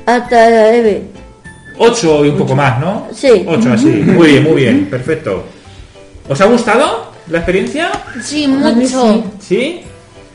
hasta 0.06 0.50
la 0.50 0.62
nueve. 0.72 1.02
8 1.80 2.26
y 2.26 2.30
un 2.30 2.38
poco 2.38 2.56
más, 2.56 2.80
¿no? 2.80 3.08
Sí. 3.14 3.44
8 3.48 3.74
así. 3.74 3.88
Muy 3.88 4.28
bien, 4.30 4.44
muy 4.44 4.54
bien. 4.56 4.86
Perfecto. 4.90 5.44
¿Os 6.30 6.40
ha 6.42 6.46
gustado 6.46 7.12
la 7.30 7.38
experiencia? 7.40 7.90
Sí, 8.22 8.48
mucho. 8.48 9.24
¿Sí? 9.40 9.82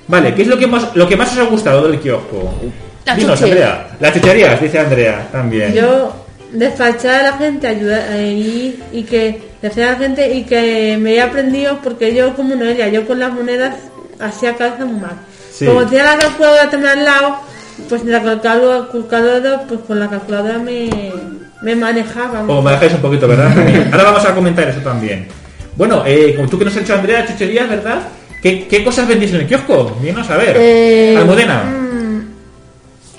Vale, 0.08 0.34
¿qué 0.34 0.42
es 0.42 0.48
lo 0.48 0.58
que 0.58 0.66
más, 0.66 0.94
lo 0.96 1.06
que 1.08 1.16
más 1.16 1.32
os 1.32 1.38
ha 1.38 1.44
gustado 1.44 1.88
del 1.88 2.00
kiosco? 2.00 2.52
Las 3.04 3.16
Dinos, 3.16 3.38
chucherías. 3.38 3.68
Andrea. 3.70 3.96
Las 4.00 4.12
chucherías, 4.14 4.60
dice 4.60 4.78
Andrea 4.78 5.28
también. 5.30 5.72
Yo 5.72 6.12
despachar 6.52 7.14
a 7.20 7.22
la 7.30 7.32
gente, 7.38 7.66
ayudar 7.66 8.04
eh, 8.10 8.32
y, 8.32 8.80
y 8.92 9.02
que 9.04 9.40
a 9.62 9.92
la 9.92 9.96
gente 9.96 10.34
y 10.34 10.44
que 10.44 10.96
me 11.00 11.14
he 11.14 11.20
aprendido 11.20 11.78
porque 11.82 12.14
yo 12.14 12.34
como 12.34 12.54
no 12.56 12.64
era, 12.64 12.88
yo 12.88 13.06
con 13.06 13.20
las 13.20 13.32
monedas 13.32 13.76
hacía 14.18 14.56
cabeza 14.56 14.84
muy 14.84 15.00
mal. 15.00 15.16
Sí. 15.52 15.66
Como 15.66 15.86
tenía 15.86 16.04
la 16.04 16.18
calculadora 16.18 16.70
también 16.70 16.98
al 16.98 17.04
lado, 17.04 17.36
pues 17.88 18.04
la 18.04 18.22
calculadora, 18.22 19.62
pues 19.62 19.80
con 19.86 20.00
la 20.00 20.08
calculadora 20.08 20.58
me, 20.58 20.90
me 21.62 21.76
manejaba. 21.76 22.40
Como 22.40 22.62
manejáis 22.62 22.94
un 22.94 23.00
poquito, 23.00 23.28
¿verdad? 23.28 23.52
Ahora 23.92 24.04
vamos 24.04 24.24
a 24.24 24.34
comentar 24.34 24.68
eso 24.68 24.80
también. 24.80 25.28
Bueno, 25.76 26.02
eh, 26.06 26.34
como 26.36 26.48
tú 26.48 26.58
que 26.58 26.64
nos 26.64 26.76
has 26.76 26.82
hecho 26.82 26.94
Andrea, 26.94 27.24
chucherías, 27.26 27.68
¿verdad? 27.68 28.02
¿Qué, 28.42 28.66
qué 28.66 28.82
cosas 28.82 29.06
vendíais 29.06 29.32
en 29.34 29.40
el 29.42 29.46
kiosco? 29.46 29.96
Vienos 30.02 30.28
a 30.28 30.36
ver. 30.36 30.56
Eh, 30.58 31.16
Almudena, 31.16 31.64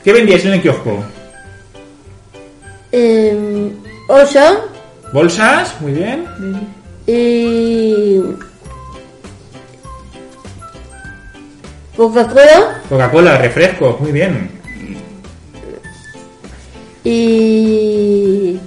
¿qué 0.04 0.12
vendíais 0.12 0.44
en 0.46 0.54
el 0.54 0.62
kiosco? 0.62 1.04
Eh, 2.92 3.72
osa 4.10 4.60
¿Bolsas? 5.14 5.80
Muy 5.80 5.92
bien. 5.94 6.26
y 7.06 8.20
Coca-Cola 11.96 12.82
Coca-Cola, 12.90 13.38
refrescos, 13.38 14.00
muy 14.00 14.12
bien. 14.12 14.50
y 17.04 18.58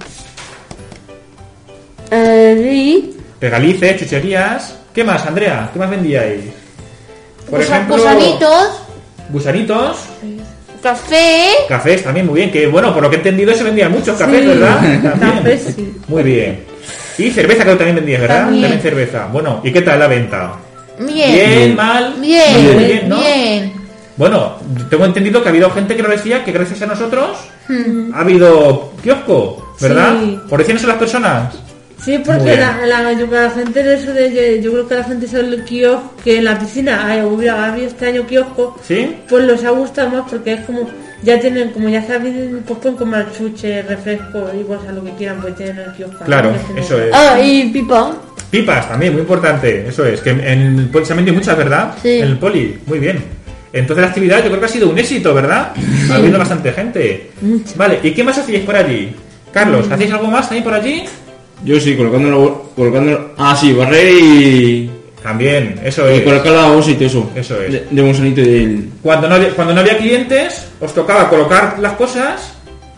eh, 2.11 3.13
Regalices, 3.41 3.99
chucherías. 3.99 4.75
¿Qué 4.93 5.03
más, 5.03 5.25
Andrea? 5.25 5.69
¿Qué 5.73 5.79
más 5.79 5.89
vendíais? 5.89 6.45
Por 7.49 7.59
gusa- 7.59 7.75
ejemplo, 7.77 7.97
gusanitos, 7.97 8.81
Gusanitos, 9.29 9.97
café, 10.81 11.49
cafés 11.67 12.03
también, 12.03 12.25
muy 12.25 12.35
bien. 12.35 12.51
Que 12.51 12.67
bueno, 12.67 12.93
por 12.93 13.03
lo 13.03 13.09
que 13.09 13.15
he 13.15 13.19
entendido 13.19 13.53
se 13.53 13.63
vendían 13.63 13.91
muchos 13.91 14.17
cafés, 14.17 14.45
¿verdad? 14.45 14.77
También. 15.01 15.37
Cafés, 15.37 15.73
sí. 15.75 15.93
Muy 16.07 16.23
bien. 16.23 16.63
Y 17.17 17.31
cerveza 17.31 17.65
que 17.65 17.75
también 17.75 17.95
vendías, 17.95 18.21
¿verdad? 18.21 18.45
También. 18.45 18.79
cerveza. 18.79 19.27
Bueno, 19.31 19.61
¿y 19.63 19.71
qué 19.71 19.81
tal 19.81 19.99
la 19.99 20.07
venta? 20.07 20.53
bien, 20.99 21.31
Bien, 21.33 21.75
mal. 21.75 22.15
bien, 22.19 22.73
Muy 22.73 22.83
bien, 22.83 23.09
¿no? 23.09 23.19
Bueno, 24.17 24.55
tengo 24.89 25.05
entendido 25.05 25.41
que 25.43 25.49
ha 25.49 25.51
habido 25.51 25.69
gente 25.71 25.95
que 25.95 26.01
nos 26.01 26.11
decía 26.11 26.43
que 26.43 26.51
gracias 26.51 26.81
a 26.81 26.87
nosotros 26.87 27.37
ha 28.13 28.19
habido 28.19 28.93
kiosco, 29.03 29.75
¿verdad? 29.79 30.15
Sí. 30.19 30.39
¿Por 30.49 30.59
decían 30.59 30.77
eso 30.77 30.87
las 30.87 30.97
personas? 30.97 31.53
Sí, 32.03 32.19
porque 32.25 32.55
la, 32.55 32.85
la, 32.85 33.13
yo, 33.13 33.27
la 33.27 33.49
gente 33.49 33.83
de 33.83 33.95
eso 33.95 34.13
de, 34.13 34.31
yo, 34.31 34.61
yo 34.61 34.71
creo 34.71 34.87
que 34.87 34.95
la 34.95 35.03
gente 35.03 35.27
sabe 35.27 35.47
el 35.47 35.63
kiosco, 35.63 36.13
que 36.23 36.37
en 36.37 36.45
la 36.45 36.59
piscina 36.59 37.01
ay, 37.05 37.21
hubiera 37.21 37.65
habido 37.65 37.87
este 37.87 38.07
año 38.07 38.25
kiosco, 38.25 38.77
¿Sí? 38.87 39.17
pues 39.27 39.45
los 39.45 39.63
ha 39.63 39.71
gustado 39.71 40.09
más 40.09 40.29
porque 40.29 40.53
es 40.53 40.61
como, 40.61 40.87
ya 41.23 41.39
tienen, 41.39 41.71
como 41.71 41.89
ya 41.89 42.05
saben, 42.05 42.63
pues 42.65 42.79
pueden 42.79 42.97
comer 42.97 43.27
chuche, 43.35 43.81
refresco 43.81 44.49
y 44.59 44.63
pues 44.63 44.79
a 44.87 44.91
lo 44.91 45.03
que 45.03 45.11
quieran, 45.11 45.41
pues 45.41 45.55
tienen 45.55 45.79
el 45.79 45.93
kiosco. 45.93 46.23
Claro, 46.23 46.53
eso 46.77 47.01
es. 47.01 47.09
Ah, 47.13 47.39
y 47.41 47.69
pipa. 47.69 48.13
Pipas 48.51 48.87
también, 48.87 49.11
muy 49.11 49.21
importante, 49.21 49.87
eso 49.87 50.05
es. 50.05 50.21
Que 50.21 50.29
en 50.29 50.79
el 50.79 50.89
poli 50.89 51.05
se 51.05 51.11
han 51.11 51.17
vendido 51.17 51.35
muchas, 51.35 51.57
¿verdad? 51.57 51.95
Sí. 52.01 52.19
En 52.19 52.27
el 52.29 52.37
poli, 52.37 52.79
muy 52.85 52.99
bien. 52.99 53.21
Entonces 53.73 54.01
la 54.01 54.07
actividad 54.07 54.37
yo 54.37 54.49
creo 54.49 54.59
que 54.59 54.65
ha 54.65 54.69
sido 54.69 54.89
un 54.89 54.97
éxito, 54.97 55.33
¿verdad? 55.33 55.73
Ha 56.09 56.15
habido 56.15 56.39
bastante 56.39 56.71
gente. 56.71 57.31
Vale, 57.75 57.99
¿y 58.03 58.11
qué 58.11 58.23
más 58.23 58.37
hacíais 58.37 58.63
por 58.63 58.75
allí? 58.75 59.13
Carlos, 59.51 59.87
¿hacéis 59.91 60.11
algo 60.13 60.27
más 60.27 60.47
también 60.47 60.63
por 60.63 60.73
allí? 60.73 61.03
Yo 61.63 61.79
sí, 61.79 61.95
colocándolo, 61.95 62.71
colocándolo... 62.75 63.31
Ah, 63.37 63.55
sí, 63.55 63.73
barrer 63.73 64.09
y... 64.11 64.91
También, 65.23 65.79
eso 65.83 66.09
Y 66.09 66.17
es. 66.17 66.21
colocar 66.21 66.53
la 66.53 66.67
y 66.87 67.03
eso. 67.03 67.29
Eso 67.35 67.61
es. 67.61 67.71
De, 67.73 67.87
de 67.89 68.01
Monsanito 68.03 68.41
y 68.41 68.45
del... 68.45 68.89
Cuando 69.01 69.27
no, 69.27 69.35
había, 69.35 69.49
cuando 69.49 69.73
no 69.73 69.81
había 69.81 69.97
clientes, 69.97 70.67
os 70.79 70.93
tocaba 70.93 71.29
colocar 71.29 71.79
las 71.79 71.93
cosas 71.93 72.53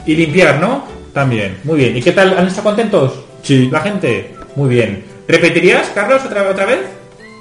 y 0.06 0.16
limpiar, 0.16 0.60
¿no? 0.60 0.86
También, 1.14 1.58
muy 1.64 1.78
bien. 1.80 1.98
¿Y 1.98 2.02
qué 2.02 2.12
tal? 2.12 2.38
¿Han 2.38 2.48
estado 2.48 2.66
contentos? 2.66 3.14
Sí. 3.42 3.70
La 3.72 3.80
gente, 3.80 4.36
muy 4.56 4.70
bien. 4.70 5.04
¿Repetirías, 5.28 5.90
Carlos, 5.96 6.22
otra, 6.26 6.48
otra 6.50 6.66
vez? 6.66 6.80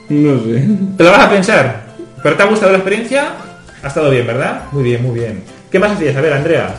No 0.09 0.39
sé. 0.43 0.65
Te 0.97 1.05
lo 1.05 1.11
vas 1.11 1.25
a 1.27 1.31
pensar. 1.31 1.89
¿Pero 2.23 2.37
te 2.37 2.43
ha 2.43 2.47
gustado 2.47 2.73
la 2.73 2.79
experiencia? 2.79 3.33
Ha 3.83 3.89
estado 3.89 4.11
bien, 4.11 4.27
¿verdad? 4.27 4.63
Muy 4.73 4.83
bien, 4.83 5.03
muy 5.03 5.19
bien. 5.19 5.43
¿Qué 5.71 5.79
más 5.79 5.93
hacías? 5.93 6.17
A 6.17 6.21
ver, 6.21 6.33
Andrea. 6.33 6.75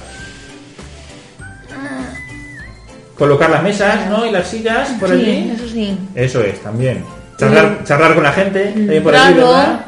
Colocar 3.19 3.49
las 3.51 3.61
mesas, 3.61 4.09
¿no? 4.09 4.25
Y 4.25 4.31
las 4.31 4.47
sillas 4.47 4.89
por 4.99 5.09
Sí, 5.09 5.15
allí. 5.15 5.51
eso 5.55 5.67
sí. 5.69 5.97
Eso 6.15 6.41
es, 6.41 6.59
también. 6.63 7.03
Charlar, 7.37 7.83
charlar 7.85 8.15
con 8.15 8.23
la 8.23 8.31
gente, 8.33 8.65
también 8.65 9.03
por 9.03 9.15
allí. 9.15 9.39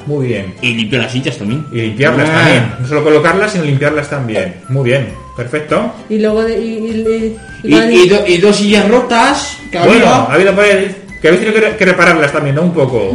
Muy 0.05 0.27
bien. 0.27 0.53
Y 0.61 0.73
limpiar 0.73 1.01
las 1.03 1.11
sillas 1.11 1.37
también. 1.37 1.65
Y 1.71 1.81
limpiarlas 1.81 2.29
Ah. 2.29 2.33
también. 2.33 2.73
No 2.81 2.87
solo 2.87 3.03
colocarlas, 3.03 3.51
sino 3.51 3.63
limpiarlas 3.65 4.09
también. 4.09 4.55
Muy 4.69 4.83
bien, 4.89 5.09
perfecto. 5.35 5.93
Y 6.09 6.19
luego 6.19 6.43
de, 6.43 6.59
y, 6.59 6.73
y- 6.77 7.37
y- 7.63 7.75
Y, 7.75 8.03
y 8.03 8.09
do- 8.09 8.23
y 8.27 8.37
dos 8.37 8.55
sillas 8.55 8.87
rotas 8.89 9.57
que 9.71 9.79
Bueno, 9.79 10.05
ha 10.07 10.33
habido 10.33 10.53
por 10.55 10.63
ahí 10.63 10.95
que 11.21 11.27
habéis 11.27 11.43
tenido 11.43 11.61
que, 11.61 11.77
que 11.77 11.85
repararlas 11.85 12.31
también, 12.31 12.55
¿no? 12.55 12.63
Un 12.63 12.73
poco. 12.73 13.11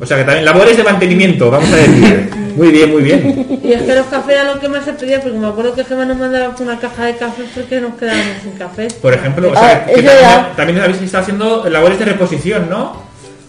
O 0.00 0.04
sea 0.06 0.16
que 0.18 0.24
también 0.24 0.44
labores 0.44 0.76
de 0.76 0.82
mantenimiento, 0.82 1.50
vamos 1.50 1.72
a 1.72 1.76
decir. 1.76 2.30
Muy 2.56 2.70
bien, 2.70 2.90
muy 2.90 3.02
bien. 3.02 3.60
y 3.62 3.72
es 3.72 3.82
que 3.82 3.94
los 3.94 4.06
cafés 4.06 4.34
eran 4.34 4.46
lo 4.54 4.60
que 4.60 4.68
más 4.68 4.84
se 4.84 4.94
pedía, 4.94 5.20
porque 5.20 5.38
me 5.38 5.46
acuerdo 5.46 5.74
que 5.74 5.84
Gemma 5.84 6.04
nos 6.06 6.16
mandaba 6.16 6.54
una 6.58 6.78
caja 6.78 7.04
de 7.04 7.16
café 7.16 7.42
porque 7.54 7.80
nos 7.80 7.94
quedábamos 7.96 8.24
sin 8.42 8.52
café. 8.52 8.88
Por 9.00 9.12
ejemplo, 9.12 9.50
o 9.50 9.54
Ah, 9.54 9.82
que 9.86 9.92
también, 10.02 10.46
también 10.56 10.80
habéis 10.80 11.02
estado 11.02 11.22
haciendo 11.22 11.68
labores 11.68 11.98
de 11.98 12.06
reposición, 12.06 12.68
¿no? 12.70 13.02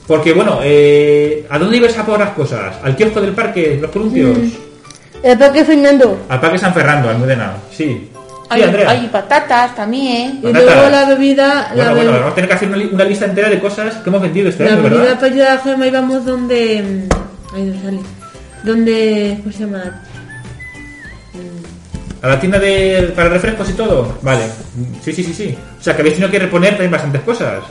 Porque, 0.08 0.34
bueno, 0.34 0.60
eh, 0.64 1.46
¿a 1.50 1.58
dónde 1.58 1.78
ibas 1.78 1.98
a 1.98 2.06
por 2.06 2.20
las 2.20 2.32
cosas? 2.32 2.76
¿Al 2.84 2.96
kiosco 2.96 3.20
del 3.22 3.32
parque, 3.32 3.78
los 3.82 3.92
columpios? 3.92 4.38
Mm. 4.38 4.50
¿El 5.24 5.38
parque 5.38 5.66
Fernando? 5.66 6.20
¿Al 6.30 6.40
parque 6.40 6.58
San 6.58 6.74
Fernando, 6.74 7.10
Almudena? 7.10 7.54
Sí. 7.72 8.10
Hay, 8.50 9.10
patatas 9.12 9.76
también. 9.76 10.40
Y 10.42 10.48
Patatas. 10.48 10.64
luego 10.76 10.90
la 10.90 11.06
bebida, 11.06 11.68
Bueno, 11.74 11.84
la, 11.90 11.94
bueno, 11.96 12.12
be- 12.12 12.18
vamos 12.20 12.32
a 12.32 12.36
tener 12.36 12.48
que 12.50 12.56
hacer 12.56 12.68
una, 12.70 12.78
li- 12.78 12.90
una 12.94 13.04
lista 13.04 13.26
entera 13.26 13.50
de 13.50 13.60
cosas 13.60 13.96
que 13.96 14.10
hemos 14.10 14.22
vendido 14.22 14.50
este 14.50 14.64
la 14.66 14.72
año, 14.74 14.84
bebida 14.84 15.00
¿verdad? 15.02 15.16
para 15.20 15.28
ayudar 15.34 15.58
a 15.58 15.62
Gemma 15.62 15.88
íbamos 15.88 16.26
donde... 16.26 17.08
mm, 17.12 17.56
Ahí 17.56 17.64
no 17.64 17.82
sale. 17.84 18.00
Donde... 18.64 19.38
¿Cómo 19.44 19.52
se 19.54 19.60
llama? 19.60 20.02
¿A 22.22 22.28
la 22.28 22.40
tienda 22.40 22.58
de, 22.60 23.14
para 23.16 23.30
refrescos 23.30 23.70
y 23.70 23.74
todo? 23.74 24.18
Vale. 24.22 24.42
Sí, 25.04 25.14
sí, 25.14 25.24
sí, 25.24 25.34
sí. 25.34 25.58
O 25.80 25.84
sea, 25.84 25.96
que 25.96 26.02
habéis 26.02 26.16
tenido 26.16 26.32
que 26.32 26.40
reponer 26.40 26.72
también 26.72 26.92
bastantes 26.92 27.22
cosas. 27.22 27.64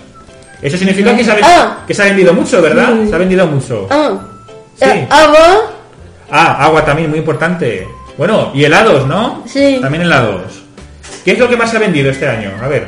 Eso 0.62 0.76
significa 0.76 1.14
que 1.16 1.24
se 1.24 1.30
ha, 1.32 1.36
Ah. 1.42 1.78
que 1.86 1.92
se 1.92 2.02
ha 2.02 2.06
vendido 2.06 2.32
mucho, 2.32 2.62
¿verdad? 2.62 2.90
Se 3.08 3.14
ha 3.14 3.18
vendido 3.18 3.46
mucho. 3.46 3.86
Ah. 3.90 4.12
Sí. 4.76 4.84
Eh, 4.84 5.06
¿Agua? 5.10 5.70
Ah, 6.30 6.64
agua 6.64 6.84
también, 6.84 7.10
muy 7.10 7.18
importante. 7.18 7.86
Bueno, 8.16 8.52
y 8.54 8.64
helados, 8.64 9.06
¿no? 9.06 9.42
Sí. 9.46 9.78
También 9.80 10.02
helados. 10.04 10.62
¿Qué 11.26 11.32
es 11.32 11.38
lo 11.40 11.48
que 11.48 11.56
más 11.56 11.68
se 11.68 11.76
ha 11.76 11.80
vendido 11.80 12.08
este 12.08 12.28
año? 12.28 12.52
A 12.62 12.68
ver, 12.68 12.86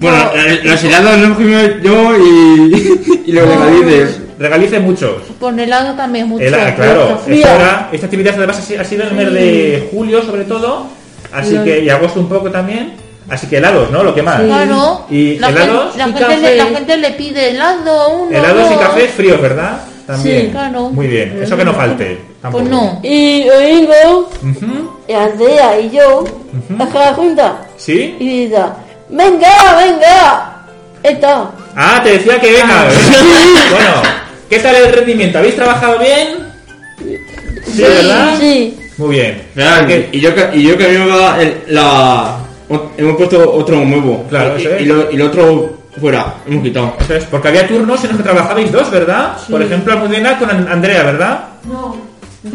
Bueno, 0.00 0.16
la- 0.34 0.64
las 0.70 0.82
heladas 0.82 1.18
lo 1.20 1.24
hemos 1.26 1.36
comido 1.38 1.60
yo 1.80 2.16
y, 2.16 3.22
y 3.26 3.30
los 3.32 3.48
regalices. 3.48 4.20
regalice 4.40 4.80
muchos. 4.80 5.22
Con 5.38 5.58
helado 5.60 5.94
también 5.94 6.26
mucho. 6.28 6.44
Claro, 6.44 7.20
esta, 7.28 7.54
hora- 7.54 7.88
esta 7.92 8.06
actividad 8.06 8.34
además 8.36 8.58
ha 8.58 8.84
sido- 8.84 9.04
en 9.04 9.10
el 9.10 9.14
mes 9.14 9.32
de 9.32 9.88
julio 9.92 10.20
sobre 10.22 10.42
todo, 10.42 10.88
así 11.32 11.56
que 11.58 11.84
y 11.84 11.88
agosto 11.88 12.18
un 12.18 12.28
poco 12.28 12.50
también, 12.50 12.94
así 13.28 13.46
que 13.46 13.58
helados, 13.58 13.88
¿no? 13.92 14.02
Lo 14.02 14.12
que 14.12 14.22
más. 14.22 14.40
Claro. 14.42 15.06
Y 15.08 15.38
la 15.38 15.50
helados, 15.50 15.94
Gente, 15.94 15.98
la, 15.98 16.08
Y 16.08 16.12
gente 16.12 16.20
café. 16.26 16.40
le, 16.40 16.56
la 16.56 16.64
gente 16.66 16.96
le 16.96 17.10
pide 17.12 17.50
helado, 17.50 18.08
uno, 18.18 18.36
helados 18.36 18.72
y 18.72 18.76
cafés 18.78 19.10
fríos, 19.12 19.40
¿verdad? 19.40 19.80
También. 20.08 20.46
Sí, 20.46 20.48
claro. 20.50 20.90
Muy 20.90 21.06
bien, 21.06 21.38
eso 21.40 21.56
que 21.56 21.64
no 21.64 21.72
falte. 21.72 22.18
Tampoco. 22.50 22.64
Pues 22.64 22.70
no. 22.70 23.00
Y 23.02 23.44
Domingo, 23.44 24.28
Ujú, 24.42 24.90
y 25.08 25.12
Andrea 25.12 25.80
y 25.80 25.90
yo, 25.90 26.24
a 26.78 26.86
cada 26.88 27.14
junta, 27.14 27.58
¿Sí? 27.76 28.16
y 28.18 28.46
dice, 28.46 28.62
venga, 29.08 29.48
venga, 29.76 30.66
está. 31.02 31.50
Ah, 31.76 32.00
te 32.02 32.10
decía 32.12 32.40
que 32.40 32.52
venga. 32.52 32.84
bueno, 33.70 34.02
¿qué 34.50 34.58
tal 34.60 34.74
el 34.76 34.92
rendimiento? 34.92 35.38
¿Habéis 35.38 35.56
trabajado 35.56 35.98
bien? 35.98 36.46
Sí, 37.66 37.82
¿verdad? 37.82 38.34
Sí, 38.40 38.78
Muy 38.96 39.10
bien. 39.16 39.42
¿Qué? 39.86 40.08
y 40.12 40.20
yo, 40.20 40.30
y 40.54 40.62
yo 40.62 40.74
el, 40.74 41.62
la... 41.68 42.38
o- 42.68 42.90
Hemos 42.96 43.16
puesto 43.16 43.52
otro 43.52 43.76
nuevo. 43.84 44.24
Claro, 44.28 44.56
y, 44.58 44.62
eso 44.62 44.74
es. 44.74 44.82
y 44.82 44.84
lo, 44.86 45.10
y 45.10 45.16
lo 45.16 45.26
otro 45.26 45.76
fuera. 46.00 46.34
Hemos 46.46 46.62
quitado. 46.62 46.94
Eso 47.00 47.14
es, 47.16 47.24
porque 47.26 47.48
había 47.48 47.66
turnos 47.68 48.02
en 48.04 48.08
los 48.10 48.16
que 48.18 48.22
trabajabais 48.22 48.72
dos, 48.72 48.90
¿verdad? 48.90 49.36
Por 49.50 49.60
ejemplo, 49.62 49.92
Almudena 49.92 50.38
con 50.38 50.48
An- 50.50 50.68
Andrea, 50.70 51.02
¿verdad? 51.02 51.40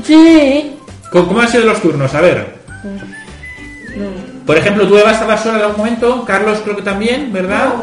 Sí, 0.03 0.75
¿Cómo 1.11 1.27
cómo 1.27 1.41
han 1.41 1.49
sido 1.49 1.65
los 1.65 1.81
turnos? 1.81 2.13
A 2.15 2.21
ver. 2.21 2.61
Por 4.45 4.57
ejemplo, 4.57 4.87
tú 4.87 4.97
Eva 4.97 5.11
estabas 5.11 5.43
sola 5.43 5.57
en 5.59 5.63
algún 5.65 5.77
momento, 5.77 6.23
Carlos 6.25 6.59
creo 6.63 6.75
que 6.75 6.81
también, 6.81 7.31
¿verdad? 7.33 7.73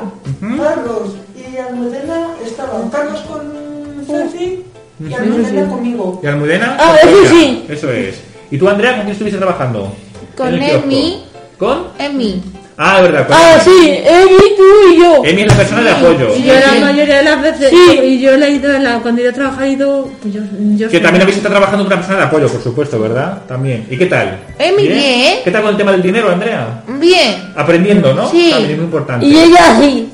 Carlos 0.40 1.14
y 1.36 1.56
Almudena 1.56 2.28
estaban 2.44 2.88
Carlos 2.90 3.20
con 3.20 4.04
Ceci 4.06 4.64
y 5.06 5.12
Almudena 5.12 5.68
conmigo. 5.68 6.20
¿Y 6.22 6.26
Almudena? 6.26 6.76
Ah, 6.80 6.96
eso 7.02 7.26
sí. 7.28 7.66
Eso 7.68 7.92
es. 7.92 8.20
¿Y 8.50 8.58
tú, 8.58 8.68
Andrea, 8.68 8.92
con 8.92 9.00
quién 9.02 9.12
estuviste 9.12 9.38
trabajando? 9.38 9.92
Con. 10.36 10.54
Emi. 10.54 11.24
¿Con? 11.58 11.88
Emi. 11.98 12.42
Ah, 12.80 12.98
es 12.98 13.10
verdad. 13.10 13.26
ah, 13.32 13.58
sí, 13.62 13.70
Emi, 14.04 14.56
tú 14.56 14.62
y 14.92 14.98
yo. 15.00 15.22
Emi 15.24 15.42
es 15.42 15.48
la 15.48 15.54
persona 15.56 15.82
de 15.82 15.90
apoyo. 15.90 16.28
Y 16.36 16.42
yo 16.44 16.54
la 16.54 16.86
mayoría 16.86 17.16
de 17.18 17.22
las 17.24 17.42
veces, 17.42 17.70
Sí. 17.70 17.98
y 18.04 18.20
yo 18.20 18.36
le 18.36 18.46
he 18.46 18.50
ido, 18.52 18.78
la, 18.78 19.00
cuando 19.00 19.20
yo 19.20 19.30
he 19.30 19.32
trabajado, 19.32 19.64
he 19.64 19.70
ido, 19.70 20.08
pues 20.22 20.32
yo, 20.34 20.40
yo 20.76 20.88
Que 20.88 21.00
también 21.00 21.22
habéis 21.22 21.38
estado 21.38 21.54
trabajando 21.56 21.84
con 21.84 21.92
una 21.92 21.96
persona 21.96 22.18
de 22.18 22.24
apoyo, 22.26 22.48
por 22.48 22.62
supuesto, 22.62 23.00
¿verdad? 23.00 23.42
También. 23.48 23.84
¿Y 23.90 23.96
qué 23.98 24.06
tal? 24.06 24.38
Emi, 24.60 24.86
bien. 24.86 25.38
¿Qué 25.42 25.50
tal 25.50 25.62
con 25.62 25.72
el 25.72 25.76
tema 25.76 25.90
del 25.90 26.02
dinero, 26.02 26.30
Andrea? 26.30 26.82
Bien. 26.86 27.50
Aprendiendo, 27.56 28.14
¿no? 28.14 28.30
Sí. 28.30 28.50
También 28.50 28.70
es 28.70 28.76
muy 28.76 28.84
importante. 28.86 29.26
Y 29.26 29.36
ella 29.36 29.76
sí. 29.80 30.08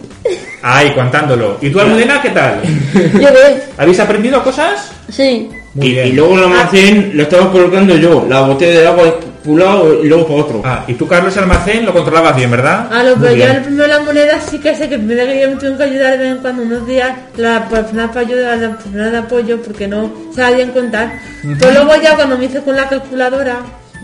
Ay, 0.62 0.90
contándolo. 0.94 1.58
¿Y 1.60 1.68
tú, 1.68 1.80
Almudena, 1.80 2.22
qué 2.22 2.30
tal? 2.30 2.62
Yo 2.94 3.28
qué, 3.28 3.62
¿Habéis 3.76 4.00
aprendido 4.00 4.42
cosas? 4.42 4.90
sí. 5.10 5.50
Muy 5.74 5.88
y, 5.88 5.92
bien. 5.92 6.06
y 6.06 6.12
luego 6.12 6.32
en 6.34 6.38
el 6.38 6.44
almacén 6.44 7.10
lo 7.14 7.24
estaba 7.24 7.50
colocando 7.50 7.96
yo. 7.96 8.24
La 8.28 8.42
botella 8.42 8.80
de 8.80 8.86
agua 8.86 9.18
un 9.46 9.60
lado 9.60 10.02
y 10.02 10.08
luego 10.08 10.26
para 10.26 10.40
otro. 10.40 10.62
Ah, 10.64 10.84
y 10.86 10.94
tú, 10.94 11.06
Carlos, 11.06 11.36
el 11.36 11.42
almacén 11.42 11.84
lo 11.84 11.92
controlabas 11.92 12.36
bien, 12.36 12.50
¿verdad? 12.50 12.88
Ah, 12.90 13.02
lo, 13.02 13.14
pero 13.16 13.34
yo 13.34 13.44
el 13.44 13.62
primero 13.62 13.86
la 13.86 14.00
moneda 14.00 14.40
sí 14.40 14.58
que 14.58 14.74
sé 14.74 14.88
que 14.88 14.94
el 14.94 15.02
primero 15.02 15.26
que 15.26 15.40
yo 15.40 15.50
me 15.50 15.56
tengo 15.56 15.76
que 15.76 15.84
ayudar 15.84 16.12
de 16.12 16.18
vez 16.18 16.32
en 16.32 16.38
cuando 16.38 16.62
unos 16.62 16.86
días 16.86 17.12
la 17.36 17.68
persona 17.68 18.08
para 18.08 18.20
ayudar 18.20 18.58
la 18.58 18.76
persona 18.76 19.10
de 19.10 19.18
apoyo 19.18 19.60
porque 19.62 19.86
no 19.88 20.10
sabían 20.34 20.70
contar. 20.70 21.12
Pero 21.58 21.72
luego 21.72 22.02
ya 22.02 22.16
cuando 22.16 22.38
me 22.38 22.46
hice 22.46 22.60
con 22.62 22.76
la 22.76 22.88
calculadora 22.88 23.56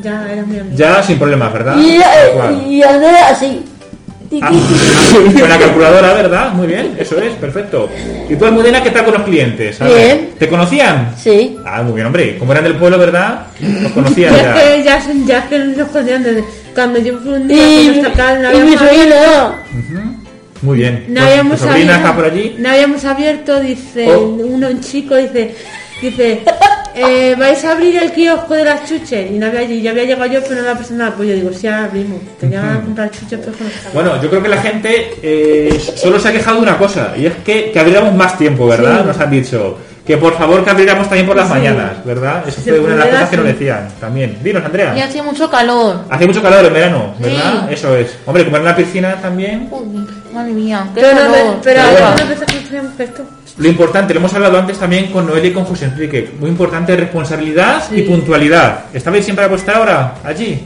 ya 0.03 0.31
era 0.31 0.43
mi 0.43 0.59
amiga. 0.59 0.77
Ya 0.77 1.03
sin 1.03 1.19
problemas, 1.19 1.53
¿verdad? 1.53 1.77
Y 1.77 1.97
eh, 1.97 2.69
y 2.69 2.83
Andrea 2.83 3.29
así. 3.31 3.65
Ah, 4.41 4.51
con 5.41 5.49
la 5.49 5.59
calculadora, 5.59 6.13
¿verdad? 6.15 6.53
Muy 6.53 6.69
bien, 6.69 6.95
eso 6.99 7.19
es, 7.21 7.33
perfecto. 7.35 7.91
¿Y 8.29 8.37
tú, 8.37 8.45
Almudena, 8.47 8.81
qué 8.83 8.91
tal 8.91 9.05
con 9.05 9.15
los 9.15 9.23
clientes? 9.25 9.81
A 9.81 9.89
ver, 9.89 9.95
Bien. 9.97 10.31
¿Te 10.39 10.49
conocían? 10.49 11.15
Sí. 11.19 11.57
Ah, 11.67 11.83
muy 11.83 11.95
bien, 11.95 12.07
hombre. 12.07 12.39
Como 12.39 12.53
eran 12.53 12.63
del 12.65 12.77
pueblo, 12.77 12.97
¿verdad? 12.99 13.47
Los 13.61 13.91
conocían 13.93 14.35
ya. 14.37 14.55
que 14.55 14.83
ya, 14.85 15.03
son- 15.03 15.27
ya 15.27 15.49
que 15.49 15.59
nos 15.59 15.89
conocían 15.89 16.23
desde 16.23 16.45
cuando 16.75 17.01
yo 17.01 17.19
fui 17.19 17.33
un 17.33 17.49
día 17.49 17.57
Y, 17.83 17.87
con 17.89 17.97
esta 17.97 18.13
cara, 18.13 18.53
no 18.53 18.59
y 18.59 18.63
mi. 18.71 18.77
Muy 20.63 20.77
bien. 20.77 21.07
no 21.09 21.15
Pues, 21.21 21.27
habíamos 21.33 21.59
¿Tu 21.61 21.67
sobrina 21.67 21.95
abierto, 21.95 22.07
está 22.11 22.17
por 22.17 22.25
allí? 22.27 22.55
no 22.59 22.69
habíamos 22.71 23.05
abierto, 23.05 23.61
dice 23.61 24.07
Oh. 24.15 24.21
uno, 24.21 24.69
un 24.69 24.81
chico, 24.81 25.17
dice, 25.17 25.55
dice, 26.03 26.43
eh, 26.95 27.35
vais 27.39 27.65
a 27.65 27.73
abrir 27.73 27.97
el 28.03 28.13
kiosco 28.13 28.55
de 28.55 28.65
las 28.65 28.89
chuches 28.89 29.31
y 29.31 29.39
no 29.39 29.47
había 29.47 29.61
allí, 29.61 29.81
yo 29.83 29.91
había 29.91 30.05
llegado 30.05 30.27
yo 30.27 30.41
pero 30.43 30.63
no 30.63 30.69
la 30.69 30.75
persona 30.77 31.05
de 31.05 31.11
apoyo, 31.11 31.35
digo, 31.35 31.51
sí, 31.53 31.67
abrimos, 31.67 32.21
tenía 32.39 32.61
que 32.79 32.85
comprar 32.87 33.11
chuches 33.11 33.39
pero 33.41 33.53
no. 33.61 33.91
Bueno, 33.93 34.23
yo 34.23 34.29
creo 34.31 34.43
que 34.43 34.49
la 34.49 34.63
gente 34.63 35.15
eh, 35.23 35.81
solo 35.97 36.19
se 36.19 36.29
ha 36.29 36.33
quejado 36.33 36.57
de 36.57 36.63
una 36.63 36.79
cosa, 36.79 37.13
y 37.17 37.27
es 37.27 37.35
que, 37.45 37.71
que 37.73 37.79
abriéramos 37.81 38.15
más 38.15 38.37
tiempo, 38.39 38.67
¿verdad? 38.67 39.01
Sí. 39.01 39.07
Nos 39.07 39.19
han 39.19 39.31
dicho. 39.31 39.79
Que 40.07 40.17
por 40.17 40.37
favor 40.37 40.65
que 40.65 40.71
abriéramos 40.71 41.07
también 41.09 41.27
por 41.27 41.37
las 41.37 41.49
mañanas, 41.49 42.05
¿verdad? 42.05 42.43
Eso 42.49 42.61
fue 42.63 42.81
una 42.81 42.95
de 42.95 42.99
las 42.99 43.09
cosas 43.11 43.29
que 43.29 43.37
nos 43.37 43.47
decían 43.47 43.89
también. 44.01 44.39
Dinos, 44.43 44.65
Andrea. 44.65 44.97
Y 44.97 45.01
hace 45.03 45.23
mucho 45.23 45.49
calor. 45.49 46.05
Hace 46.09 46.27
mucho 46.27 46.43
calor 46.43 46.65
en 46.65 46.73
verano, 46.73 47.15
¿verdad? 47.21 47.67
Sí. 47.69 47.75
Eso 47.75 47.95
es. 47.95 48.17
Hombre, 48.27 48.45
como 48.45 48.57
en 48.57 48.65
la 48.65 48.75
piscina 48.75 49.15
también. 49.21 49.69
Uy, 49.71 50.05
madre 50.33 50.53
mía, 50.53 50.89
qué 50.95 51.03
Pero, 51.03 51.13
no, 51.13 51.21
calor. 51.21 51.35
pero 51.35 51.59
Pero 51.63 51.81
ahora 51.83 52.15
bueno. 52.17 52.35
Que. 52.71 53.09
Lo 53.59 53.69
importante, 53.69 54.15
lo 54.15 54.21
hemos 54.21 54.33
hablado 54.35 54.59
antes 54.59 54.79
también 54.79 55.11
con 55.11 55.27
Noelia 55.27 55.51
y 55.51 55.53
con 55.53 55.65
José 55.65 55.87
Enrique. 55.87 56.31
Muy 56.39 56.51
importante 56.51 56.97
responsabilidad 56.97 57.91
y 57.93 58.03
puntualidad. 58.03 58.85
¿Estabais 58.93 59.25
siempre 59.25 59.45
a 59.45 59.49
vuestra 59.49 59.81
hora 59.81 60.15
allí? 60.25 60.65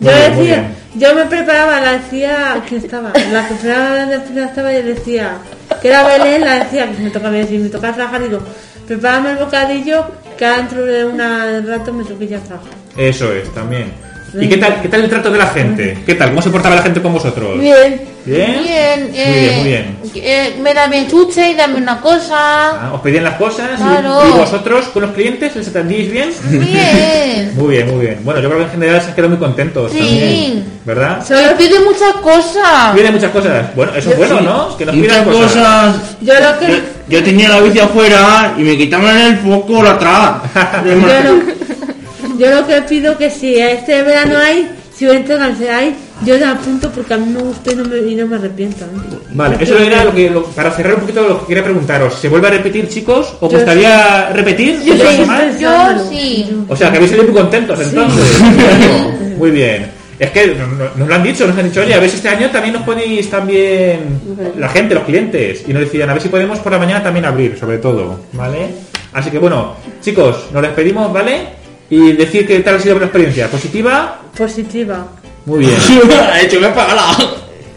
Yo 0.00 0.10
bien, 0.10 0.36
decía, 0.36 0.70
yo 0.94 1.14
me 1.14 1.24
preparaba, 1.24 1.80
la 1.80 1.92
decía, 1.92 2.62
¿quién 2.68 2.82
estaba? 2.82 3.12
La 3.32 3.48
que 3.48 3.54
estaba 3.54 4.72
y 4.72 4.82
decía, 4.82 5.38
que 5.80 5.88
era 5.88 6.06
Belén, 6.06 6.44
la 6.44 6.64
decía, 6.64 6.90
que 6.90 7.02
me 7.02 7.10
tocaba 7.10 7.32
decir, 7.32 7.60
me 7.60 7.70
tocaba 7.70 7.94
trabajar, 7.94 8.22
digo, 8.22 8.40
prepárame 8.86 9.30
el 9.32 9.38
bocadillo 9.38 10.06
que 10.36 10.44
dentro 10.44 10.84
de 10.84 11.04
una 11.06 11.60
rato 11.60 11.94
me 11.94 12.04
toque 12.04 12.26
ya 12.28 12.38
trabajar. 12.40 12.72
Eso 12.96 13.32
es, 13.32 13.52
también. 13.54 13.92
¿Y 14.38 14.48
qué 14.48 14.58
tal, 14.58 14.82
qué 14.82 14.88
tal 14.88 15.02
el 15.02 15.08
trato 15.08 15.30
de 15.30 15.38
la 15.38 15.46
gente? 15.46 15.98
¿Qué 16.04 16.14
tal? 16.14 16.30
¿Cómo 16.30 16.42
se 16.42 16.50
portaba 16.50 16.76
la 16.76 16.82
gente 16.82 17.00
con 17.00 17.14
vosotros? 17.14 17.58
Bien. 17.58 18.15
¿Bien? 18.26 18.60
Bien, 18.62 19.02
Muy 19.08 19.18
eh, 19.18 19.40
bien, 19.40 19.56
muy 19.60 19.68
bien. 19.68 19.98
eh, 20.26 20.56
me 20.60 20.74
da 20.74 20.88
mi 20.88 21.06
chuche 21.06 21.50
y 21.50 21.54
dame 21.54 21.76
una 21.76 22.00
cosa. 22.00 22.36
Ah, 22.36 22.90
¿Os 22.94 23.00
pedían 23.00 23.22
las 23.22 23.34
cosas? 23.36 23.70
Claro. 23.76 24.20
¿Y 24.28 24.30
vosotros 24.38 24.86
con 24.88 25.02
los 25.02 25.12
clientes 25.12 25.54
les 25.54 25.68
atendíais 25.68 26.10
bien? 26.10 26.30
Bien. 26.50 27.52
Muy 27.56 27.68
bien, 27.76 27.86
muy 27.94 28.04
bien. 28.06 28.18
Bueno, 28.24 28.40
yo 28.40 28.48
creo 28.48 28.58
que 28.60 28.64
en 28.66 28.70
general 28.72 29.00
se 29.00 29.08
han 29.08 29.14
quedado 29.14 29.28
muy 29.30 29.38
contentos 29.38 29.92
Sí. 29.92 29.98
también. 29.98 30.64
¿Verdad? 30.84 31.24
Me 31.30 31.54
pide 31.54 31.80
muchas 31.80 32.12
cosas. 32.22 32.94
Piden 32.94 33.12
muchas 33.14 33.30
cosas. 33.30 33.74
Bueno, 33.74 33.94
eso 33.94 34.10
es 34.10 34.16
bueno, 34.18 34.40
¿no? 34.40 34.76
Que 34.76 34.84
nos 34.86 34.94
pidan 34.96 35.24
Muchas 35.24 35.36
cosas. 35.36 35.94
cosas. 35.94 36.16
Yo 36.20 36.34
lo 36.34 36.58
que, 36.58 36.66
Yo, 36.72 36.78
yo 37.08 37.22
tenía 37.24 37.48
la 37.48 37.60
bici 37.60 37.78
afuera 37.78 38.54
y 38.58 38.62
me 38.62 38.76
quitaban 38.76 39.16
el 39.18 39.38
foco 39.38 39.82
la 39.82 39.90
atrás. 39.92 40.32
yo 40.84 40.94
lo, 40.96 42.38
yo 42.38 42.50
lo 42.60 42.66
que 42.66 42.82
pido 42.82 43.16
que 43.16 43.30
si 43.30 43.56
este 43.58 44.02
verano 44.02 44.36
hay, 44.38 44.68
si 44.94 45.06
voy 45.06 45.14
a 45.16 45.18
entregarse 45.20 45.70
hay, 45.70 45.96
yo 46.24 46.38
la 46.38 46.52
apunto 46.52 46.90
porque 46.90 47.14
a 47.14 47.16
mí 47.18 47.26
me 47.32 47.40
gusta 47.40 47.72
y 47.72 47.76
no 47.76 47.84
me, 47.84 47.98
y 47.98 48.14
no 48.14 48.26
me 48.26 48.36
arrepiento. 48.36 48.84
¿eh? 48.84 48.88
Vale, 49.32 49.56
eso 49.60 49.78
era 49.78 50.04
lo 50.04 50.14
que, 50.14 50.30
lo- 50.30 50.44
para 50.46 50.70
cerrar 50.70 50.94
un 50.94 51.00
poquito 51.02 51.22
lo 51.28 51.40
que 51.40 51.46
quería 51.48 51.62
preguntaros. 51.64 52.14
¿Se 52.14 52.28
vuelve 52.28 52.48
a 52.48 52.50
repetir, 52.52 52.88
chicos? 52.88 53.34
¿Os 53.40 53.50
Yo 53.52 53.58
gustaría 53.58 54.30
repetir? 54.30 54.80
Yo 54.82 54.94
sí. 54.96 55.22
más? 55.26 55.60
Yo 55.60 56.08
sí. 56.10 56.64
O 56.68 56.74
sea, 56.76 56.90
que 56.90 56.96
habéis 56.96 57.10
salido 57.10 57.28
muy 57.30 57.36
contentos 57.40 57.78
entonces. 57.80 58.24
Muy 59.38 59.50
bien. 59.50 59.90
Es 60.18 60.30
que 60.30 60.46
no- 60.54 60.66
no- 60.66 60.90
nos 60.96 61.08
lo 61.08 61.14
han 61.14 61.22
dicho, 61.22 61.46
nos 61.46 61.58
han 61.58 61.68
dicho, 61.68 61.82
oye, 61.82 61.92
a 61.92 62.00
ver 62.00 62.08
si 62.08 62.16
este 62.16 62.30
año 62.30 62.48
también 62.50 62.72
nos 62.72 62.84
ponéis 62.84 63.28
también 63.28 64.18
la 64.56 64.68
gente, 64.70 64.94
los 64.94 65.04
clientes. 65.04 65.64
Y 65.68 65.74
nos 65.74 65.82
decían, 65.82 66.08
a 66.08 66.14
ver 66.14 66.22
si 66.22 66.30
podemos 66.30 66.58
por 66.60 66.72
la 66.72 66.78
mañana 66.78 67.02
también 67.02 67.26
abrir, 67.26 67.58
sobre 67.58 67.76
todo. 67.78 68.20
¿Vale? 68.32 68.68
Así 69.12 69.30
que 69.30 69.38
bueno, 69.38 69.74
chicos, 70.00 70.46
nos 70.52 70.62
despedimos, 70.62 71.12
¿vale? 71.12 71.48
Y 71.90 72.12
decir 72.12 72.46
que 72.46 72.60
tal 72.60 72.76
ha 72.76 72.80
sido 72.80 72.96
una 72.96 73.04
experiencia 73.04 73.48
positiva. 73.48 74.20
Positiva. 74.36 75.06
Muy 75.46 75.60
bien. 75.60 75.72
Ha 76.32 76.40
hecho 76.42 76.60
me. 76.60 76.68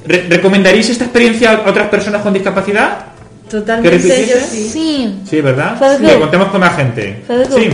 Re- 0.05 0.25
¿Recomendaréis 0.29 0.89
esta 0.89 1.05
experiencia 1.05 1.51
a 1.53 1.69
otras 1.69 1.87
personas 1.89 2.21
con 2.21 2.33
discapacidad? 2.33 3.05
Totalmente 3.49 4.07
¿Que 4.07 4.27
yo 4.27 4.35
sí. 4.49 4.69
Sí. 4.71 5.15
Sí, 5.29 5.41
¿verdad? 5.41 5.77
¿Sabes 5.79 5.99
Que 6.09 6.19
contemos 6.19 6.47
con 6.49 6.59
más 6.59 6.75
gente. 6.75 7.23
¿Sabes 7.27 7.47
qué? 7.49 7.61
Sí. 7.61 7.69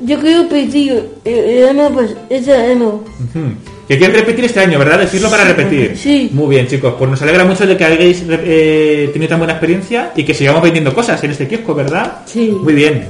Yo 0.00 0.20
quiero 0.20 0.48
pedir, 0.48 1.08
eh, 1.24 1.66
Emma, 1.70 1.88
pues, 1.90 2.14
ese 2.30 2.72
Emma. 2.72 2.86
Ujú. 2.86 3.52
Que 3.88 3.96
quieres 3.98 4.16
repetir 4.20 4.44
este 4.44 4.60
año, 4.60 4.78
¿verdad? 4.78 4.98
Decirlo 4.98 5.30
para 5.30 5.44
repetir. 5.44 5.96
Sí. 5.96 6.28
Muy 6.32 6.48
bien, 6.54 6.66
chicos. 6.68 6.94
Pues 6.98 7.10
nos 7.10 7.22
alegra 7.22 7.44
mucho 7.44 7.66
de 7.66 7.76
que 7.76 7.84
hayáis 7.84 8.22
eh, 8.28 9.10
tenido 9.12 9.30
tan 9.30 9.38
buena 9.38 9.54
experiencia 9.54 10.12
y 10.14 10.24
que 10.24 10.34
sigamos 10.34 10.62
vendiendo 10.62 10.94
cosas 10.94 11.22
en 11.24 11.30
este 11.30 11.48
kiosco, 11.48 11.74
¿verdad? 11.74 12.18
Sí. 12.26 12.54
Muy 12.62 12.74
bien. 12.74 13.06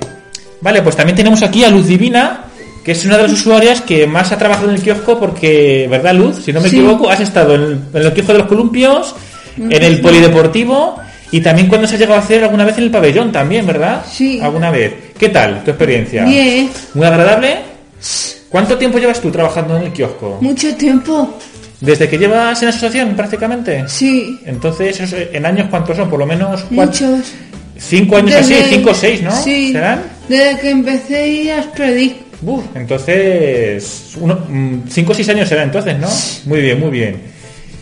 Vale, 0.61 0.81
pues 0.83 0.97
también 0.97 1.17
tenemos 1.17 1.43
aquí 1.43 1.65
a 1.65 1.71
Luz 1.71 1.87
Divina, 1.87 2.45
que 2.85 2.93
es 2.93 3.05
una 3.05 3.17
de 3.17 3.25
las 3.25 3.33
usuarias 3.33 3.81
que 3.83 4.07
más 4.07 4.33
ha 4.33 4.39
trabajado 4.39 4.69
en 4.71 4.77
el 4.77 4.83
kiosco 4.83 5.19
porque, 5.19 5.87
¿verdad, 5.91 6.15
Luz? 6.15 6.37
Si 6.45 6.53
no 6.53 6.61
me 6.61 6.69
Sí. 6.71 6.77
equivoco, 6.77 7.11
has 7.11 7.21
estado 7.21 7.55
en 7.55 7.61
el, 7.63 7.73
en 7.95 8.03
el 8.07 8.13
kiosco 8.13 8.33
de 8.33 8.39
los 8.39 8.49
columpios, 8.49 9.15
en 9.59 9.83
el 9.83 10.01
polideportivo 10.01 10.97
y 11.31 11.41
también 11.41 11.69
cuando 11.69 11.87
se 11.87 11.97
ha 11.97 11.99
llegado 11.99 12.19
a 12.21 12.23
hacer 12.23 12.43
alguna 12.45 12.65
vez 12.65 12.79
en 12.79 12.85
el 12.85 12.91
pabellón 12.91 13.31
también, 13.33 13.67
¿verdad? 13.67 14.03
Sí. 14.11 14.41
¿Alguna 14.41 14.71
vez? 14.71 14.95
¿Qué 15.19 15.29
tal 15.29 15.63
tu 15.65 15.71
experiencia? 15.73 16.25
Bien, 16.25 16.71
¿Muy 16.95 17.07
agradable? 17.07 17.57
¿Cuánto 18.49 18.79
tiempo 18.79 18.99
llevas 18.99 19.21
tú 19.21 19.31
trabajando 19.31 19.77
en 19.77 19.85
el 19.85 19.93
kiosco? 19.93 20.39
mucho 20.41 20.75
tiempo. 20.77 21.37
¿Desde 21.81 22.09
que 22.09 22.19
llevas 22.19 22.61
en 22.63 22.67
la 22.67 22.71
asociación 22.71 23.15
prácticamente? 23.15 23.85
Sí, 23.89 24.41
Entonces, 24.47 24.99
eso, 25.01 25.17
¿en 25.33 25.45
años 25.47 25.67
cuántos 25.71 25.97
son? 25.97 26.09
Por 26.11 26.19
lo 26.19 26.27
menos 26.27 26.65
cuatro- 26.75 27.07
muchos. 27.07 27.33
cinco 27.77 28.17
años 28.17 28.35
así, 28.35 28.55
cinco 28.69 28.91
o 28.91 28.95
seis, 28.95 29.23
¿no? 29.23 29.31
Sí, 29.31 29.73
¿Serán? 29.73 30.03
desde 30.29 30.59
que 30.61 30.71
empecé 30.71 31.53
a 31.53 31.63
Spredic. 31.63 32.17
Uf, 32.43 32.65
entonces, 32.75 34.13
uno, 34.21 34.39
mm, 34.49 34.75
cinco 34.89 35.13
o 35.13 35.15
seis 35.15 35.29
años 35.29 35.49
será 35.49 35.63
entonces, 35.65 35.99
¿no? 35.99 36.09
Muy 36.47 36.61
bien, 36.61 36.79
muy 36.81 36.91
bien. 36.91 37.17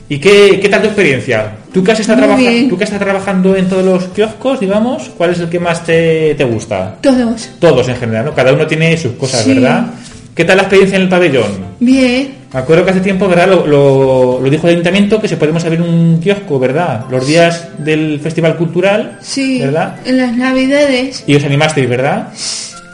¿Y 0.08 0.18
qué, 0.18 0.58
qué 0.60 0.68
tal 0.68 0.80
tu 0.82 0.86
experiencia? 0.86 1.52
¿Tú 1.72 1.82
que, 1.82 1.92
has 1.92 2.00
estado 2.00 2.18
Muy 2.20 2.26
trabaja- 2.28 2.50
bien. 2.50 2.68
tú 2.68 2.78
que 2.78 2.84
estás 2.84 2.98
trabajando 3.00 3.56
en 3.56 3.68
todos 3.68 3.84
los 3.84 4.04
kioscos, 4.08 4.60
digamos, 4.60 5.10
cuál 5.16 5.30
es 5.32 5.40
el 5.40 5.48
que 5.48 5.58
más 5.58 5.84
te, 5.84 6.34
te 6.36 6.44
gusta? 6.44 6.96
Todos. 7.00 7.50
Todos 7.58 7.88
en 7.88 7.96
general, 7.96 8.24
¿no? 8.26 8.34
Cada 8.34 8.52
uno 8.52 8.66
tiene 8.66 8.96
sus 8.96 9.12
cosas, 9.12 9.42
Sí. 9.42 9.54
¿verdad? 9.54 9.86
¿Qué 10.34 10.44
tal 10.44 10.58
la 10.58 10.62
experiencia 10.64 10.96
en 10.96 11.02
el 11.02 11.08
pabellón? 11.08 11.46
Bien, 11.80 12.34
Me 12.52 12.60
acuerdo 12.60 12.84
que 12.84 12.90
hace 12.92 13.00
tiempo, 13.00 13.26
¿verdad? 13.28 13.48
Lo, 13.48 13.66
lo- 13.66 14.40
lo 14.40 14.50
dijo 14.50 14.66
el 14.68 14.74
ayuntamiento 14.74 15.20
que 15.20 15.28
se 15.28 15.36
podemos 15.36 15.64
abrir 15.64 15.82
un 15.82 16.20
kiosco, 16.22 16.58
¿verdad? 16.58 17.04
Los 17.10 17.26
días 17.26 17.68
del 17.78 18.20
Festival 18.20 18.56
Cultural, 18.56 19.18
sí. 19.20 19.58
¿verdad? 19.60 19.96
En 20.06 20.16
las 20.18 20.34
navidades. 20.36 21.24
Y 21.26 21.34
os 21.34 21.44
animasteis, 21.44 21.88
¿verdad? 21.88 22.28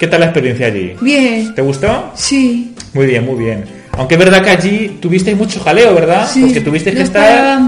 ¿Qué 0.03 0.09
tal 0.09 0.19
la 0.19 0.27
experiencia 0.27 0.67
allí? 0.67 0.97
Bien, 1.01 1.55
¿Te 1.55 1.62
gustó? 1.62 2.11
sí. 2.17 2.75
Muy 2.93 3.07
bien, 3.07 3.25
muy 3.25 3.37
bien. 3.37 3.65
Aunque 3.93 4.17
es 4.17 4.19
verdad 4.19 4.43
que 4.43 4.51
allí 4.51 4.99
tuvisteis 5.01 5.37
mucho 5.37 5.61
jaleo, 5.61 5.95
¿verdad? 5.95 6.29
sí. 6.29 6.41
Porque 6.41 6.61
tuvisteis 6.61 6.97
que 6.97 7.03
estar 7.03 7.61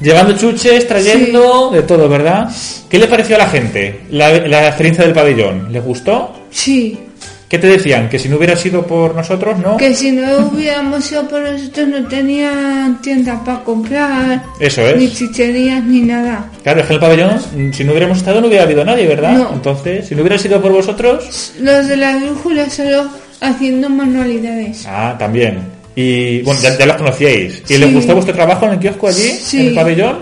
llevando 0.00 0.32
chuches, 0.34 0.88
trayendo, 0.88 1.68
de 1.70 1.82
todo, 1.82 2.08
¿verdad? 2.08 2.48
¿Qué 2.88 2.98
le 2.98 3.06
pareció 3.06 3.36
a 3.36 3.40
la 3.40 3.48
gente 3.48 4.00
la, 4.08 4.32
la 4.48 4.66
experiencia 4.68 5.04
del 5.04 5.12
pabellón? 5.12 5.70
¿Les 5.70 5.84
gustó? 5.84 6.34
Sí. 6.50 6.98
¿Qué 7.48 7.58
te 7.58 7.66
decían? 7.68 8.08
Que 8.08 8.18
si 8.18 8.28
no 8.28 8.36
hubiera 8.36 8.56
sido 8.56 8.86
por 8.86 9.14
nosotros, 9.14 9.58
¿no? 9.58 9.76
Que 9.76 9.94
si 9.94 10.10
no 10.12 10.38
hubiéramos 10.52 11.04
sido 11.04 11.28
por 11.28 11.40
nosotros 11.42 11.86
no 11.88 12.08
tenían 12.08 13.00
tiendas 13.02 13.40
para 13.44 13.62
comprar, 13.62 14.42
Eso 14.58 14.82
ni 14.96 15.04
es. 15.04 15.14
chicherías, 15.14 15.84
ni 15.84 16.00
nada. 16.00 16.50
Claro, 16.62 16.80
es 16.80 16.86
que 16.86 16.94
el 16.94 17.00
pabellón, 17.00 17.38
si 17.72 17.84
no 17.84 17.92
hubiéramos 17.92 18.18
estado, 18.18 18.40
no 18.40 18.48
hubiera 18.48 18.64
habido 18.64 18.84
nadie, 18.84 19.06
¿verdad? 19.06 19.32
No. 19.34 19.50
Entonces, 19.52 20.08
si 20.08 20.14
no 20.14 20.22
hubiera 20.22 20.38
sido 20.38 20.60
por 20.60 20.72
vosotros, 20.72 21.52
Los 21.60 21.86
de 21.86 21.96
la 21.96 22.16
brújula 22.16 22.68
solo 22.70 23.08
haciendo 23.40 23.88
manualidades. 23.90 24.84
ah, 24.88 25.14
también. 25.18 25.58
Y 25.94 26.40
bueno, 26.42 26.60
ya, 26.60 26.76
ya 26.76 26.86
las 26.86 26.96
conocíais. 26.96 27.62
¿Y 27.68 27.74
Sí. 27.74 27.78
les 27.78 27.92
gustó 27.94 28.14
vuestro 28.14 28.34
trabajo 28.34 28.66
en 28.66 28.72
el 28.72 28.78
kiosco 28.80 29.06
allí, 29.06 29.30
Sí. 29.40 29.60
en 29.60 29.66
el 29.68 29.74
pabellón? 29.74 30.18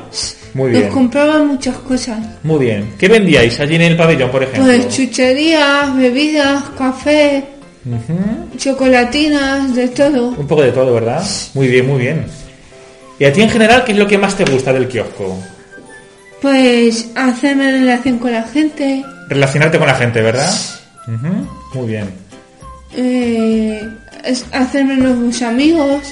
Muy 0.54 0.70
Nos 0.72 0.80
bien, 0.80 0.92
compraban 0.92 1.46
muchas 1.48 1.76
cosas. 1.78 2.18
muy 2.42 2.58
bien. 2.66 2.92
¿Qué 2.98 3.08
vendíais 3.08 3.58
allí 3.60 3.76
en 3.76 3.82
el 3.82 3.96
pabellón, 3.96 4.30
por 4.30 4.42
ejemplo? 4.42 4.64
Pues 4.64 4.88
chucherías, 4.94 5.96
bebidas, 5.96 6.62
café, 6.76 7.44
chocolatinas, 8.56 9.74
de 9.74 9.88
todo. 9.88 10.28
Un 10.28 10.46
poco 10.46 10.62
de 10.62 10.72
todo, 10.72 10.92
¿verdad? 10.94 11.22
Muy 11.54 11.68
bien, 11.68 11.86
muy 11.86 12.00
bien. 12.00 12.26
¿Y 13.18 13.24
a 13.24 13.32
ti 13.32 13.42
en 13.42 13.50
general 13.50 13.84
qué 13.84 13.92
es 13.92 13.98
lo 13.98 14.06
que 14.06 14.18
más 14.18 14.36
te 14.36 14.44
gusta 14.44 14.72
del 14.72 14.88
kiosco? 14.88 15.38
Pues 16.40 17.08
hacerme 17.14 17.70
relación 17.72 18.18
con 18.18 18.32
la 18.32 18.42
gente, 18.42 19.04
Relacionarte 19.28 19.78
con 19.78 19.86
la 19.86 19.94
gente, 19.94 20.20
¿verdad? 20.20 20.52
Muy 21.74 21.86
bien. 21.86 22.10
eh, 22.94 23.80
es- 24.24 24.44
hacerme 24.52 24.96
nuevos 24.96 25.40
amigos, 25.40 26.02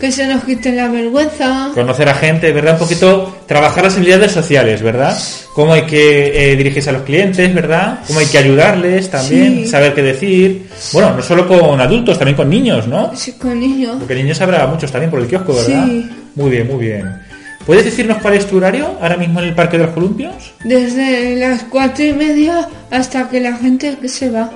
que 0.00 0.12
se 0.12 0.26
nos 0.26 0.44
quite 0.44 0.72
la 0.72 0.88
vergüenza. 0.88 1.70
Conocer 1.74 2.08
a 2.08 2.14
gente, 2.14 2.52
¿verdad? 2.52 2.74
Un 2.74 2.78
poquito 2.80 3.36
trabajar 3.46 3.84
las 3.84 3.96
habilidades 3.96 4.32
sociales, 4.32 4.82
¿verdad? 4.82 5.16
Cómo 5.54 5.72
hay 5.72 5.82
que 5.82 6.52
eh, 6.52 6.56
dirigirse 6.56 6.90
a 6.90 6.92
los 6.92 7.02
clientes, 7.02 7.54
¿verdad? 7.54 8.00
Cómo 8.06 8.18
hay 8.20 8.26
que 8.26 8.38
ayudarles 8.38 9.10
también, 9.10 9.64
Sí. 9.64 9.66
saber 9.68 9.94
qué 9.94 10.02
decir. 10.02 10.68
Bueno, 10.92 11.14
no 11.16 11.22
solo 11.22 11.46
con 11.48 11.80
adultos, 11.80 12.18
también 12.18 12.36
con 12.36 12.48
niños, 12.50 12.86
¿no? 12.86 13.12
Sí, 13.16 13.32
con 13.32 13.58
niños. 13.58 13.96
Porque 13.98 14.14
niños 14.14 14.40
habrá 14.40 14.66
muchos 14.66 14.90
también 14.92 15.10
por 15.10 15.20
el 15.20 15.26
kiosco, 15.26 15.54
¿verdad? 15.54 15.86
Sí. 15.86 16.10
Muy 16.34 16.50
bien, 16.50 16.66
muy 16.66 16.84
bien. 16.84 17.22
¿Puedes 17.64 17.84
decirnos 17.84 18.18
cuál 18.22 18.34
es 18.34 18.46
tu 18.46 18.58
horario 18.58 18.96
ahora 19.00 19.16
mismo 19.16 19.40
en 19.40 19.46
el 19.48 19.54
Parque 19.54 19.76
de 19.76 19.84
los 19.86 19.92
Columpios? 19.92 20.52
Desde 20.62 21.34
las 21.34 21.64
cuatro 21.64 22.04
y 22.04 22.12
media 22.12 22.68
hasta 22.92 23.28
que 23.28 23.40
la 23.40 23.56
gente 23.56 23.96
se 24.08 24.30
va. 24.30 24.50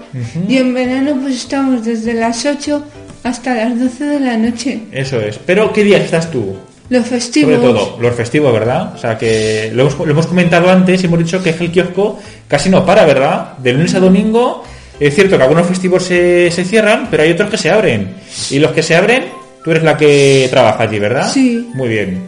Y 0.48 0.58
en 0.58 0.72
verano 0.72 1.18
pues 1.20 1.34
estamos 1.34 1.84
desde 1.84 2.14
las 2.14 2.44
8 2.46 2.84
hasta 3.22 3.54
las 3.54 3.78
12 3.78 4.04
de 4.04 4.20
la 4.20 4.36
noche. 4.36 4.80
Eso 4.92 5.20
es. 5.20 5.38
Pero 5.38 5.72
¿qué 5.72 5.84
días 5.84 6.02
estás 6.02 6.30
tú? 6.30 6.56
Los 6.88 7.06
festivos. 7.06 7.54
Sobre 7.54 7.66
todo, 7.72 7.98
los 8.00 8.14
festivos, 8.16 8.52
¿verdad? 8.52 8.94
O 8.94 8.98
sea, 8.98 9.16
que 9.16 9.70
lo 9.74 9.82
hemos, 9.82 9.98
lo 9.98 10.10
hemos 10.10 10.26
comentado 10.26 10.70
antes 10.70 11.02
y 11.02 11.06
hemos 11.06 11.20
dicho 11.20 11.42
que 11.42 11.50
el 11.50 11.70
kiosco 11.70 12.18
casi 12.48 12.68
no 12.68 12.84
para, 12.84 13.04
¿verdad? 13.04 13.56
De 13.58 13.72
lunes 13.72 13.94
a 13.94 14.00
domingo, 14.00 14.64
es 14.98 15.14
cierto 15.14 15.36
que 15.36 15.42
algunos 15.44 15.66
festivos 15.66 16.02
se, 16.04 16.50
se 16.50 16.64
cierran, 16.64 17.06
pero 17.10 17.22
hay 17.22 17.30
otros 17.30 17.48
que 17.48 17.56
se 17.56 17.70
abren. 17.70 18.14
Y 18.50 18.58
los 18.58 18.72
que 18.72 18.82
se 18.82 18.96
abren, 18.96 19.24
tú 19.64 19.70
eres 19.70 19.84
la 19.84 19.96
que 19.96 20.48
trabaja 20.50 20.82
allí, 20.82 20.98
¿verdad? 20.98 21.30
Sí. 21.32 21.68
Muy 21.74 21.88
bien. 21.88 22.22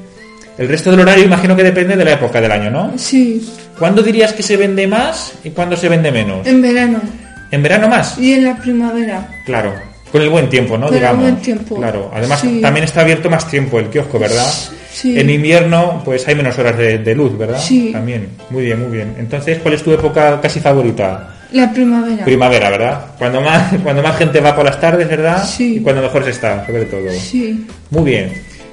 El 0.57 0.69
resto 0.69 0.91
del 0.93 1.01
horario 1.01 1.25
imagino 1.25 1.57
que 1.57 1.65
depende 1.65 1.97
de 1.97 2.05
la 2.05 2.13
época 2.13 2.41
del 2.41 2.53
año, 2.53 2.71
¿no? 2.71 2.93
Sí, 2.97 3.45
¿Cuándo 3.79 4.03
dirías 4.03 4.33
que 4.33 4.43
se 4.45 4.57
vende 4.57 4.87
más 4.87 5.33
y 5.43 5.51
cuándo 5.51 5.77
se 5.77 5.89
vende 5.89 6.13
menos? 6.13 6.47
en 6.47 6.63
verano 6.63 7.01
¿En 7.51 7.63
verano 7.63 7.89
más? 7.89 8.17
y 8.19 8.35
en 8.35 8.45
la 8.45 8.57
primavera. 8.57 9.29
Claro. 9.45 9.73
Con 10.13 10.21
el 10.23 10.29
buen 10.29 10.49
tiempo, 10.51 10.77
¿no? 10.77 10.87
Con 10.87 10.95
el 10.95 11.01
Digamos. 11.01 11.23
buen 11.23 11.37
tiempo. 11.37 11.77
Claro. 11.77 12.11
Además, 12.15 12.41
Sí. 12.41 12.61
también 12.61 12.85
está 12.85 13.01
abierto 13.01 13.31
más 13.31 13.49
tiempo 13.51 13.79
el 13.81 13.87
kiosco, 13.87 14.19
¿verdad? 14.19 14.47
Sí. 14.93 15.19
En 15.19 15.31
invierno, 15.31 16.03
pues 16.05 16.29
hay 16.29 16.35
menos 16.35 16.59
horas 16.59 16.77
de, 16.77 16.99
de 16.99 17.15
luz, 17.15 17.37
¿verdad? 17.39 17.59
Sí. 17.59 17.91
También. 17.93 18.29
Muy 18.51 18.65
bien, 18.65 18.81
muy 18.81 18.91
bien. 18.95 19.15
Entonces, 19.19 19.59
¿cuál 19.63 19.75
es 19.75 19.83
tu 19.83 19.91
época 19.93 20.39
casi 20.41 20.61
favorita? 20.61 21.31
La 21.53 21.73
primavera. 21.73 22.25
Primavera, 22.25 22.71
¿verdad? 22.71 23.07
Cuando 23.19 23.41
más, 23.41 23.73
cuando 23.83 24.03
más 24.03 24.17
gente 24.17 24.41
va 24.41 24.55
por 24.55 24.65
las 24.65 24.81
tardes, 24.81 25.09
¿verdad? 25.09 25.45
Sí. 25.47 25.77
Y 25.77 25.81
cuando 25.81 26.03
mejor 26.03 26.25
se 26.25 26.31
está, 26.31 26.65
sobre 26.67 26.85
todo. 26.85 27.11
Sí. 27.13 27.67
Muy 27.91 28.05
bien. 28.11 28.33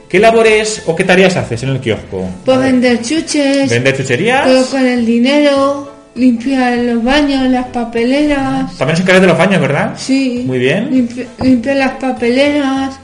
¿Qué 0.10 0.18
labores 0.20 0.82
o 0.88 0.96
qué 0.96 1.04
tareas 1.04 1.36
haces 1.38 1.62
en 1.64 1.70
el 1.70 1.80
kiosco? 1.80 2.28
Pues 2.44 2.60
vender 2.60 3.02
chuches, 3.02 3.70
¿Vender 3.70 3.96
chucherías? 3.96 4.44
colocar 4.48 4.86
el 4.86 5.06
dinero, 5.06 5.89
limpiar 6.16 6.78
los 6.80 7.04
baños, 7.04 7.50
las 7.50 7.68
papeleras. 7.68 8.78
También 8.78 8.98
se 8.98 9.04
encarga 9.04 9.22
de 9.22 9.28
los 9.28 9.38
baños, 9.38 9.62
¿verdad? 9.62 9.94
Sí. 9.98 10.44
Muy 10.46 10.60
bien. 10.60 10.90
Limpi- 10.92 11.26
limpiar 11.42 11.78
las 11.78 11.92
papeleras, 11.94 13.00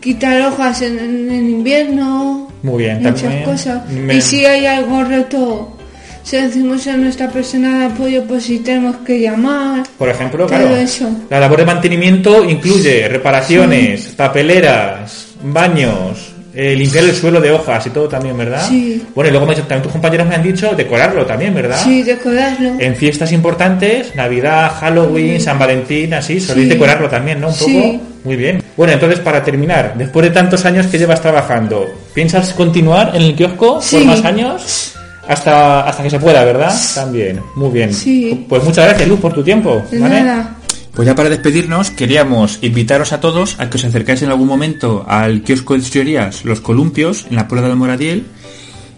quitar 0.00 0.40
hojas 0.42 0.82
en, 0.82 0.98
en- 0.98 1.50
invierno. 1.50 2.48
Muy 2.62 2.84
bien, 2.84 2.98
Muchas 3.02 3.22
también. 3.22 3.44
cosas. 3.44 3.88
me- 3.90 4.14
Y 4.16 4.20
si 4.20 4.44
hay 4.46 4.66
algo 4.66 5.02
roto, 5.04 5.76
si 6.22 6.36
decimos 6.36 6.86
a 6.86 6.96
nuestra 6.96 7.28
persona 7.28 7.78
de 7.80 7.84
apoyo, 7.86 8.24
pues 8.24 8.44
si 8.44 8.58
tenemos 8.60 8.96
que 8.98 9.20
llamar. 9.20 9.82
Por 9.98 10.08
ejemplo, 10.08 10.46
claro. 10.46 10.76
eso. 10.76 11.10
La 11.28 11.40
labor 11.40 11.58
de 11.58 11.66
mantenimiento 11.66 12.44
incluye 12.48 13.08
reparaciones, 13.08 14.14
papeleras, 14.16 15.28
baños, 15.42 16.31
eh, 16.54 16.76
limpiar 16.76 17.04
el 17.04 17.14
suelo 17.14 17.40
de 17.40 17.50
hojas 17.50 17.86
y 17.86 17.90
todo 17.90 18.08
también, 18.08 18.36
¿verdad? 18.36 18.66
Sí. 18.68 19.02
Bueno, 19.14 19.28
y 19.28 19.30
luego 19.32 19.46
me- 19.46 19.54
también 19.54 19.82
tus 19.82 19.92
compañeros 19.92 20.26
me 20.26 20.34
han 20.34 20.42
dicho 20.42 20.72
decorarlo 20.76 21.24
también, 21.24 21.54
¿verdad? 21.54 21.78
Sí, 21.82 22.02
decorarlo. 22.02 22.72
En 22.78 22.94
fiestas 22.94 23.32
importantes, 23.32 24.14
Navidad, 24.14 24.72
Halloween, 24.80 25.40
San 25.40 25.58
Valentín, 25.58 26.12
así, 26.14 26.40
soléis 26.40 26.68
Sí. 26.68 26.74
decorarlo 26.74 27.08
también, 27.08 27.40
¿no? 27.40 27.48
Un 27.48 27.54
poco. 27.54 27.66
Sí. 27.70 28.00
Muy 28.24 28.36
bien. 28.36 28.62
Bueno, 28.76 28.92
entonces 28.92 29.18
para 29.20 29.42
terminar, 29.42 29.94
después 29.96 30.24
de 30.26 30.30
tantos 30.30 30.64
años 30.64 30.86
que 30.86 30.98
llevas 30.98 31.20
trabajando, 31.20 31.86
¿piensas 32.14 32.52
continuar 32.52 33.10
en 33.14 33.22
el 33.22 33.34
kiosco 33.34 33.80
por 33.90 34.04
más 34.04 34.24
años? 34.24 34.92
Hasta, 35.26 35.82
hasta 35.88 36.02
que 36.02 36.10
se 36.10 36.18
pueda, 36.18 36.44
¿verdad? 36.44 36.72
También. 36.94 37.40
Muy 37.54 37.70
bien. 37.70 37.94
Sí. 37.94 38.44
Pues 38.48 38.62
muchas 38.64 38.86
gracias, 38.88 39.08
Luz, 39.08 39.20
por 39.20 39.32
tu 39.32 39.42
tiempo. 39.42 39.82
De 39.90 39.98
¿vale? 40.00 40.20
nada. 40.20 40.56
Pues 40.94 41.06
ya 41.06 41.14
para 41.14 41.30
despedirnos, 41.30 41.90
queríamos 41.90 42.58
invitaros 42.60 43.14
a 43.14 43.20
todos 43.20 43.58
a 43.58 43.70
que 43.70 43.78
os 43.78 43.84
acercáis 43.84 44.20
en 44.20 44.28
algún 44.28 44.46
momento 44.46 45.06
al 45.08 45.42
kiosco 45.42 45.72
de 45.72 45.80
chucherías 45.80 46.44
Los 46.44 46.60
Columpios, 46.60 47.24
en 47.30 47.36
la 47.36 47.48
Puebla 47.48 47.66
del 47.66 47.78
Moradiel, 47.78 48.26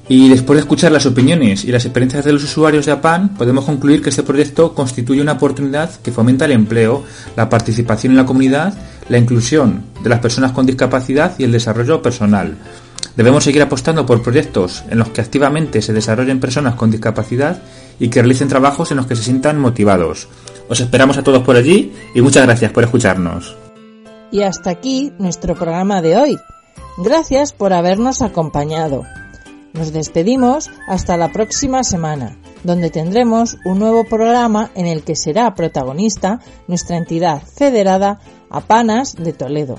y 0.09 0.29
después 0.29 0.57
de 0.57 0.63
escuchar 0.63 0.91
las 0.91 1.07
opiniones 1.07 1.65
y 1.65 1.71
las 1.71 1.85
experiencias 1.85 2.25
de 2.25 2.33
los 2.33 2.43
usuarios 2.43 2.85
de 2.85 2.93
APAN, 2.93 3.37
podemos 3.37 3.65
concluir 3.65 4.03
que 4.03 4.11
este 4.11 4.25
proyecto 4.25 4.75
constituye 4.75 5.23
una 5.23 5.33
oportunidad 5.33 5.89
que 6.03 6.11
fomenta 6.11 6.47
el 6.47 6.53
empleo, 6.53 7.05
la 7.37 7.49
participación 7.49 8.13
en 8.13 8.17
la 8.19 8.27
comunidad, 8.27 8.75
la 9.09 9.19
inclusión 9.19 9.85
de 10.03 10.11
las 10.11 10.19
personas 10.19 10.51
con 10.51 10.67
discapacidad 10.67 11.37
y 11.39 11.45
el 11.45 11.53
desarrollo 11.53 12.03
personal. 12.03 12.57
Debemos 13.17 13.45
seguir 13.45 13.63
apostando 13.63 14.05
por 14.05 14.21
proyectos 14.21 14.83
en 14.91 14.99
los 14.99 15.11
que 15.11 15.21
activamente 15.21 15.81
se 15.81 15.93
desarrollen 15.93 16.41
personas 16.41 16.75
con 16.75 16.91
discapacidad 16.91 17.63
y 18.01 18.09
que 18.09 18.21
realicen 18.21 18.49
trabajos 18.49 18.91
en 18.91 18.97
los 18.97 19.07
que 19.07 19.15
se 19.15 19.23
sientan 19.23 19.61
motivados. 19.61 20.27
Os 20.69 20.81
esperamos 20.81 21.19
a 21.19 21.23
todos 21.23 21.43
por 21.43 21.57
allí 21.57 21.93
y 22.15 22.23
muchas 22.23 22.45
gracias 22.45 22.73
por 22.73 22.85
escucharnos. 22.85 23.57
Y 24.31 24.43
hasta 24.43 24.71
aquí 24.71 25.13
nuestro 25.19 25.55
programa 25.55 26.03
de 26.03 26.17
hoy. 26.17 26.37
Gracias 26.99 27.53
por 27.53 27.73
habernos 27.73 28.23
acompañado. 28.23 29.05
Nos 29.73 29.93
despedimos 29.93 30.71
hasta 30.87 31.17
la 31.17 31.33
próxima 31.33 31.83
semana, 31.83 32.37
donde 32.63 32.91
tendremos 32.91 33.57
un 33.65 33.81
nuevo 33.81 34.05
programa 34.05 34.71
en 34.75 34.87
el 34.87 35.03
que 35.03 35.17
será 35.17 35.55
protagonista 35.55 36.41
nuestra 36.69 36.97
entidad 36.97 37.43
federada 37.43 38.21
Apanas 38.51 39.17
de 39.17 39.33
Toledo. 39.33 39.77